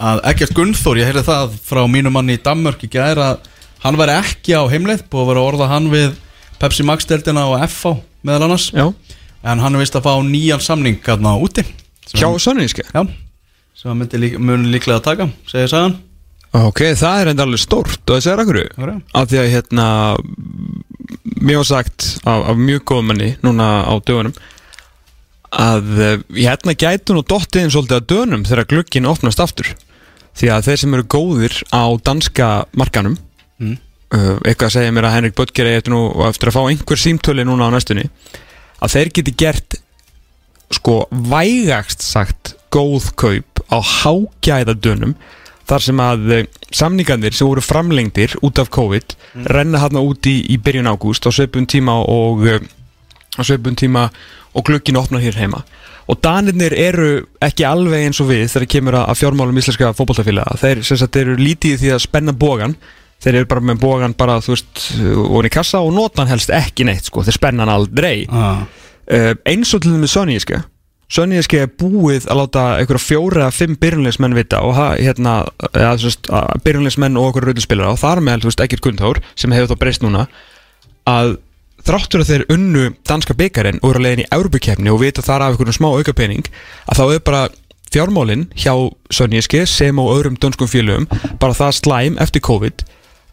[0.00, 3.48] að Egert Gunnþór, ég heyrði það frá mínu manni í Danmörk í gær að
[3.84, 6.14] hann væri ekki á heimleið búið að vera að orða hann við
[6.60, 8.70] Pepsi Max-deldina og FH meðal annars.
[8.72, 8.86] Já.
[9.40, 11.64] En hann vist að fá nýjan samning hérna úti
[12.10, 13.04] Hjá Sönníska Já,
[13.76, 15.98] sem hann myndi lík, muni líklega að taka, segir sagan.
[16.56, 18.42] Ok, það er enda alveg stórt og þessi er.
[18.42, 18.58] Akkur
[19.14, 19.86] af því að hérna
[21.40, 24.34] var sagt af, af mjög góðum manni núna á dögunum
[25.50, 29.70] að uh, hérna gætu nú dottiðin svolítið að dönum þegar glukkin opnast aftur
[30.40, 33.18] því að þeir sem eru góðir á danska markanum
[33.60, 33.74] Mm.
[34.16, 35.92] uh, eitthvað að segja mér að Henrik Böttger eftir,
[36.24, 38.06] eftir að fá einhver símtöli núna á næstunni
[38.80, 39.76] að þeir geti gert
[40.72, 45.12] sko vægast sagt góð kaup á hágæða dönum
[45.68, 49.12] þar sem að eh, samningarnir sem voru framlengdir út af COVID
[49.52, 52.64] renna hann út í, í byrjun ágúst á sveipun tíma og eh,
[53.36, 54.08] á sveipun tíma
[54.56, 55.60] og glukkin opnar hér heima
[56.08, 57.10] og danirnir eru
[57.44, 60.56] ekki alveg eins og við þegar kemur að fjármálum íslenska fótboltafélaga.
[60.60, 62.76] Þeir sem sagt eru lítið því að spenna bógan
[63.20, 64.84] þeir eru bara með bógan bara þú veist
[65.28, 68.24] og í kassa og nota hann helst ekki neitt sko, þeir spenna hann aldrei.
[68.32, 68.64] Ah.
[69.12, 70.62] uh, eins og til þeim með Sonníska
[71.10, 75.40] Sonníska er búið að láta einhverja fjóra eða fimm byrjunleismenn vita og hérna,
[75.74, 75.90] ja,
[76.62, 80.04] byrjunleismenn og okkur rauðinspilara og þar með, þú veist, ekkert kundhár sem hefur þá breyst
[80.04, 80.28] núna
[81.10, 81.34] að
[81.86, 85.46] þráttur að þeir unnu danska byggarinn og eru að leiðin í Európa-kefni og vita þar
[85.46, 86.48] af einhverjum smá aukapening
[86.86, 87.42] að þá er bara
[87.90, 88.74] fjármálinn hjá
[89.10, 91.08] Sonníski sem og öðrum dönskum félögum
[91.42, 92.84] bara það slæm eftir COVID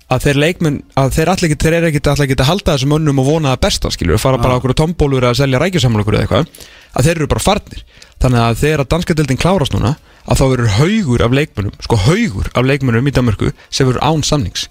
[0.07, 3.21] að þeir leikmenn, að þeir allir ekki, þeir eru ekki allir að halda þessum önnum
[3.21, 6.61] og vona það besta skilur, fara bara okkur á tombólur að selja rækjusamlokur eða eitthvað,
[6.93, 7.83] að þeir eru bara farnir.
[8.17, 11.99] Þannig að þegar að danska deildin klárast núna að þá verður haugur af leikmennum sko
[12.07, 14.65] haugur af leikmennum í Danmörku sem verður án samnings.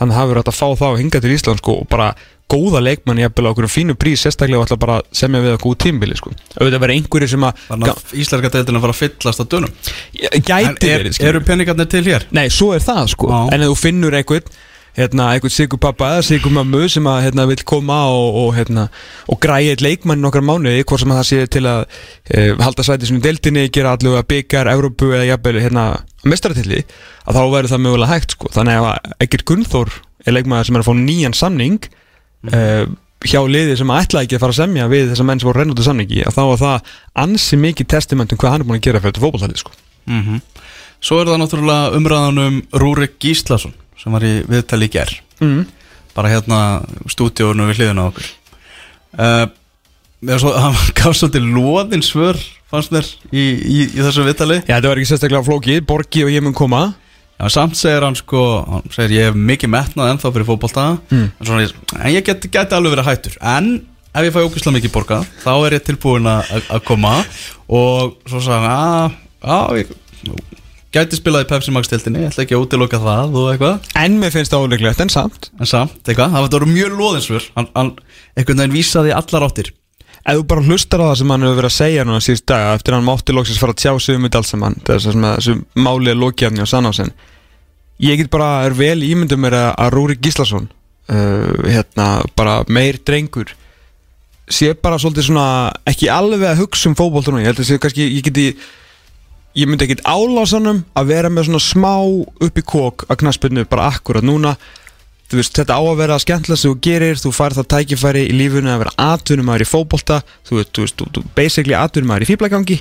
[0.00, 2.08] Þannig að það verður að fá þá að hinga til Ísland sko og bara
[2.48, 5.74] góða leikmenn jafnvel á okkur fínu prís sérstaklega og ætla bara að semja við okkur
[5.74, 6.32] út tímbili sko.
[6.56, 7.52] Auðvitað verður einhverju sem að
[8.16, 9.76] íslenska deildin að fara að fyllast að dönum.
[10.16, 12.26] Gæti er, verið eru peningarnir til hér?
[12.32, 13.30] Nei, svo er það sko.
[13.32, 13.40] Já.
[13.52, 14.58] En ef þú finnur einhvern
[14.98, 18.88] hérna, einhvern sigur pappa eða sigur mammu sem að hérna, vil koma og, og, hérna,
[19.30, 21.84] og græja eitt leikmann nokkar mánuði hvort sem að það sé til að
[22.32, 25.84] e, halda sæti í deildinni, gera allavega byggar, Európu eða jafnvel hérna,
[26.26, 26.82] mestratilli
[32.46, 32.86] e,
[33.26, 35.88] hjá liði sem ætla ekki að fara að semja við þessar menn sem voru rennútið
[35.88, 36.92] samningi að þá var það
[37.24, 39.76] ansi mikið testamentum hvað hann er búin að gera fyrir þetta fótballtæli sko.
[40.08, 40.40] Mm
[40.98, 45.60] Svo er það náttúrulega umræðan um Rúrik Gíslason sem var í viðtali í ger mm.
[46.16, 46.58] bara hérna
[47.06, 48.26] stúdíónu við hliðina okkur.
[49.14, 49.44] Uh,
[50.34, 52.38] svo, hann gaf svolítið loðin svör
[52.70, 54.58] fannst mér í, í, í þessu viðtali?
[54.64, 56.82] Já, þetta var ekki sérstaklega flókið, Borgi og ég mun koma
[57.38, 60.86] Já, samt segir hann sko, hann segir ég hef mikið metnað ennþá fyrir fótbolta.
[61.12, 61.28] Mm.
[61.30, 61.68] en, svona,
[62.00, 63.38] en ég get, geti alveg verið hættur.
[63.38, 63.68] En
[64.10, 67.14] ef ég fæ ógislega mikið borgað þá er ég tilbúin að koma.
[67.70, 69.18] Og svo sagði hann að,
[69.54, 69.94] að ég
[70.98, 74.18] gæti spilað í Pepsi Max tildinni, ég ætla ekki að útiloka það og eitthvað, En
[74.18, 75.50] mér finnst það óleiklegt, en samt.
[75.60, 76.34] En samt eitthvað.
[76.34, 77.92] Það voru mjög loðinsfur, hann, hann
[78.34, 79.70] einhvern veginn vísaði allar áttir
[80.24, 82.72] Ef þú bara hlustar á það sem hann hefur verið að segja núna síðust daga
[82.76, 85.54] eftir að hann mátti loksins fara að tjá sig um þetta saman þess að þessu
[85.78, 87.14] máli er lokiðarni og sannásen
[87.98, 90.68] Ég get bara, er vel ímyndum mér að, Rúri Gíslason
[91.10, 93.50] uh, hérna, bara meir drengur
[94.48, 95.46] sé bara svolítið svona
[95.88, 98.46] ekki alveg að hugsa um fótboltunum ég held að sé kannski, ég geti
[99.58, 101.94] ég myndi ekkit álásanum að vera með svona smá
[102.46, 104.54] upp í kók að knaspinu bara akkurat núna
[105.36, 108.70] veist, þetta á að vera skemmtilega sem þú gerir þú fær það tækifæri í lífunu
[108.72, 112.78] að vera atvinnumæður í fótbolta þú veist, þú veist, þú, þú basically atvinnumæður í fýblagangi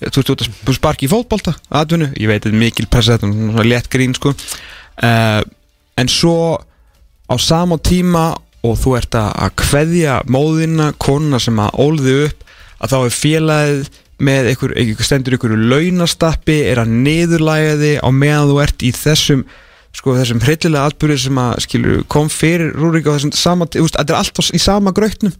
[0.00, 3.18] þú veist, þú ert að sparki í fótbolta atvinnu, ég veit, þetta er mikil pressa
[3.18, 4.32] þetta er svona létt grín, sko.
[5.02, 5.42] Uh,
[6.00, 6.38] en svo
[7.28, 8.30] á sama tíma
[8.64, 12.48] og þú ert að kveðja móðina, konuna sem að ólði upp
[12.80, 13.92] að þá er félagið
[14.24, 18.92] með einhver, einhver stendur ykkur launastappi, er að niðurlæga þig á meðan þú ert í
[18.94, 19.44] þessum
[19.94, 23.98] sko þessum hryllilega atbyrði sem að skilur kom fyrir Rúrik á þessum sama, þú veist,
[24.00, 25.34] þetta er alltaf í sama grautnum.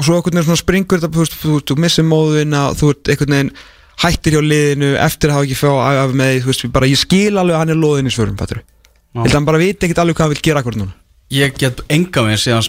[0.00, 1.36] Og svo einhvern veginn svona springur þetta, þú veist,
[1.68, 3.52] þú, missir móðina þú ert einhvern veginn
[4.00, 7.02] hættir hjá liðinu eftir að hafa ekki fá af með því, þú veist, bara ég
[7.02, 10.16] skil alveg að hann er loðin í svörum, held að hann bara viti ekkert alveg
[10.16, 10.94] hvað hann vil gera akkur núna.
[11.34, 12.64] Ég get enga veginn síðan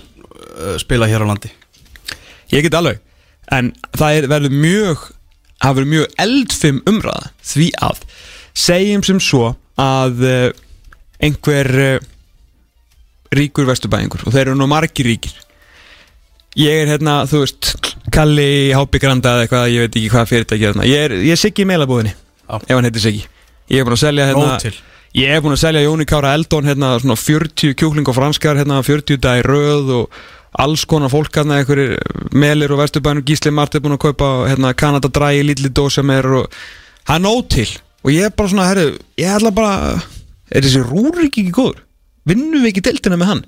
[0.81, 1.53] spila hér á landi.
[2.51, 2.99] Ég get alveg.
[3.51, 5.09] En það er, verður mjög
[5.61, 8.03] Það verður mjög eldfim umræða Því að
[8.61, 10.47] Segjum sem svo að uh,
[11.21, 12.09] Einhver uh,
[13.31, 15.35] Ríkur vesturbæðingur Og þeir eru nú margir ríkir.
[16.59, 17.73] Ég er hérna, þú veist
[18.11, 21.35] Kalli Hápi Granda eða eitthvað Ég veit ekki hvað fyrirtæki er hérna Ég er, ég
[21.37, 22.57] er Siggi í meilabúðinni Já.
[22.59, 23.23] Ef hann heitir Siggi.
[23.71, 24.73] Ég er búin að selja hérna Nóg til.
[25.15, 28.81] Ég er búin að selja Jóni Kára Eldon hérna svona 40 kjúkling og franskar hérna
[28.83, 30.21] 40 dagi röð og
[30.59, 31.95] alls konar fólk hérna einhverjir
[32.35, 36.03] melir og vesturbænum Gísli Mart er búin að kaupa hérna Kanada Dry í lítli dósa
[36.03, 36.57] mér og
[37.07, 37.69] hann nóg til
[38.03, 38.87] og ég er bara svona herri,
[39.19, 40.01] ég ætla bara
[40.51, 41.83] er þessi Rúrik ekki góður?
[42.29, 43.43] Vinnum við ekki deltina með hann?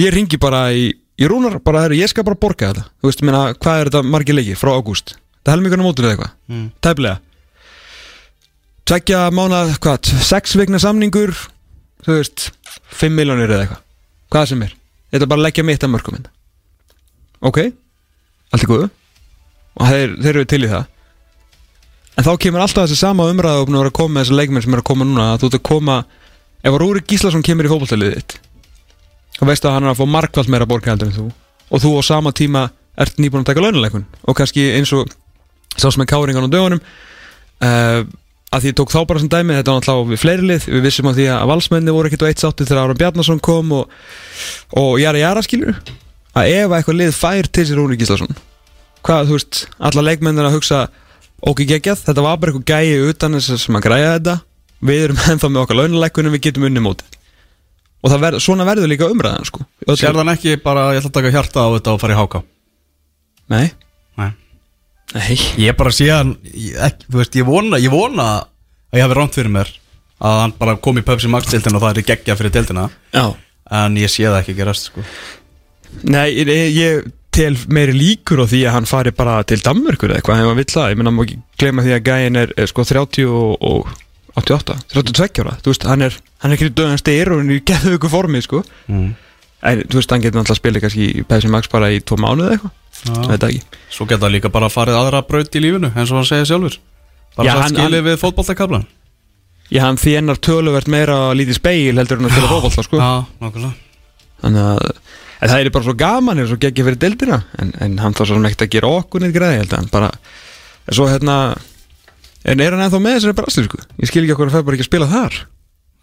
[0.00, 2.86] Ég ringi bara í, í Rúnar bara herri, ég skal bara borga þetta.
[3.02, 5.16] Þú veist, meina, hvað er þetta margir leiki frá ágúst?
[5.44, 6.36] Það helmingur á mótur eða eitthvað?
[6.50, 6.68] Mm.
[6.84, 7.18] tæplega.
[8.84, 11.34] Tveggja mánuð, hvað, sex vikna samningur
[12.04, 12.50] þú veist,
[13.00, 13.84] 5 miljónir eða eitthvað,
[14.32, 14.74] hvað sem er.
[15.12, 16.32] Þetta er bara að leggja mitt að mörgum minn
[17.44, 17.60] ok,
[18.54, 18.90] allt í góðu?
[19.74, 20.84] Og þeir, þeir eru til í það
[22.14, 24.82] en þá kemur alltaf þessi sama umræða og að koma með þessi leikmenn sem er
[24.82, 26.00] að koma núna að þú ert að koma,
[26.64, 28.36] ef Rúri Gíslason kemur í fótballtaliðið þitt
[29.38, 31.24] þá veistu að hann er að fá markvall meira borga heldur en þú.
[31.74, 32.68] Og þú á sama tíma
[33.00, 35.10] ert nýbúin að taka launuleikun og kannski eins og
[35.74, 38.04] sá sem er káringan á dögunum uh,
[38.54, 40.68] að því ég tók þá bara sem dæmi þetta var náttúrulega við fleiri lið.
[40.70, 43.72] Við vissum að því að valsmenni voru ekkert á eitt sátti þegar Áram Bjarnason kom
[43.74, 43.94] og,
[44.78, 45.80] og jara jara skilur
[46.34, 48.30] að ef eitthvað lið fær til sér Rúni Gíslason
[49.04, 50.84] hvað þú veist, alla leikmennir að hugsa
[51.40, 54.36] ok geggjað, þetta var bara eitthvað gæi utan þess sem að græja þetta.
[54.84, 57.20] Við erum ennþá með okkar launuleikunum við getum unni mótið.
[58.04, 59.62] Og verð, svona verður líka umræðan sko.
[59.96, 62.42] Sér þann ekki bara, ég ætla að taka hjarta á þetta og fara í háká
[63.48, 63.70] Nei,
[64.20, 64.28] Nei.
[65.14, 65.36] Nei.
[65.60, 68.26] Ég bara sé ekki, þú veist, ég vona, ég vona
[68.92, 69.72] að ég hafi rámt fyrir mér
[70.24, 72.86] að hann bara kom í Pepsi Max deildina og það er geggja fyrir deildina.
[73.12, 73.24] Já.
[73.80, 75.04] En ég sé það ekki gerast sko.
[76.08, 77.04] Nei, ég, ég
[77.34, 80.60] tel meiri líkur á því að hann fari bara til Danmörkur eða eitthvað, ef hann
[80.60, 83.66] vill það ég menna, má ekki gleyma því að gæin er, er sko 30 og,
[83.70, 83.92] og
[84.38, 87.60] 88 32 ára, þú veist, hann er hann er ekki döðan styr og hann er
[87.60, 88.62] í geðu ykkur formi sko.
[88.90, 89.12] mm.
[89.70, 92.50] en þú veist, hann getur að spila kannski í Pepsi Max bara í tvo mánuð
[92.50, 92.74] eða eitthvað,
[93.04, 93.22] Já.
[93.34, 96.50] þetta ekki Svo geta líka bara farið aðra braut í lífinu eins og hann segir
[96.50, 96.78] sjálfur
[97.36, 98.86] bara Já, hann- skilið hann- við fótboltakablan
[99.72, 103.00] Já, hann þénar töluvert meira að lítið speil heldur en að spila sko.
[103.40, 103.72] Nokkulega
[104.44, 104.82] þannig að
[105.44, 107.38] en það er bara svo gaman er svo geggja fyrir deildina.
[107.60, 109.90] En, en hann þarf svo ekkert að gera okkur neitt greiði held að hann.
[109.92, 111.38] Bara en svo hérna
[112.44, 114.78] en er hann ennþá með þessari brasli sko ég skil ekki okkur að það bara
[114.78, 115.40] ekki að spila þar.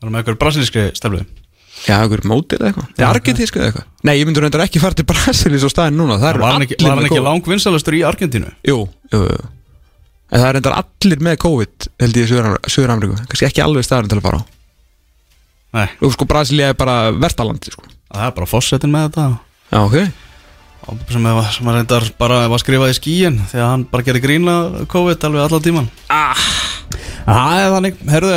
[0.01, 1.21] Það er með eitthvað brasilískri steflu
[1.85, 2.87] já, okkur mótil eða eitthvað.
[2.97, 3.87] Eða argentísku eða eitthvað.
[4.05, 6.17] Nei, ég myndur reyndar ekki fara til Brasilis og staðin núna.
[6.21, 7.27] Það Var hann ekki, var hann ekki COVID.
[7.29, 8.51] langvinsalastur í Argentínu?
[8.69, 8.77] jú,
[9.13, 9.41] jú, jú.
[10.31, 12.31] En það er reyndar allir með COVID held ég í
[12.75, 13.17] Suður-Ameríku.
[13.31, 14.43] Kannski ekki alveg staðin til að fara á
[15.73, 17.85] og sko Brasilia er bara vertalandi sko.
[18.11, 19.27] Það er bara fossetin með þetta.
[19.71, 19.95] Já, ok.
[20.91, 24.23] Og sem, að- sem að reyndar bara var skrifað í skíin þegar hann bara gerir
[24.23, 24.55] grína
[24.89, 26.41] COVID alveg allan tíman ah.
[27.25, 28.33] Það er þannig, herðu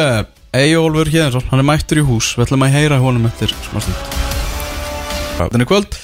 [0.55, 2.29] Eyjólfur Hjeðinsson, hann er mættur í hús.
[2.37, 3.97] Við ætlum að heyra honum eftir smástund
[5.35, 5.89] Þannig kvöld,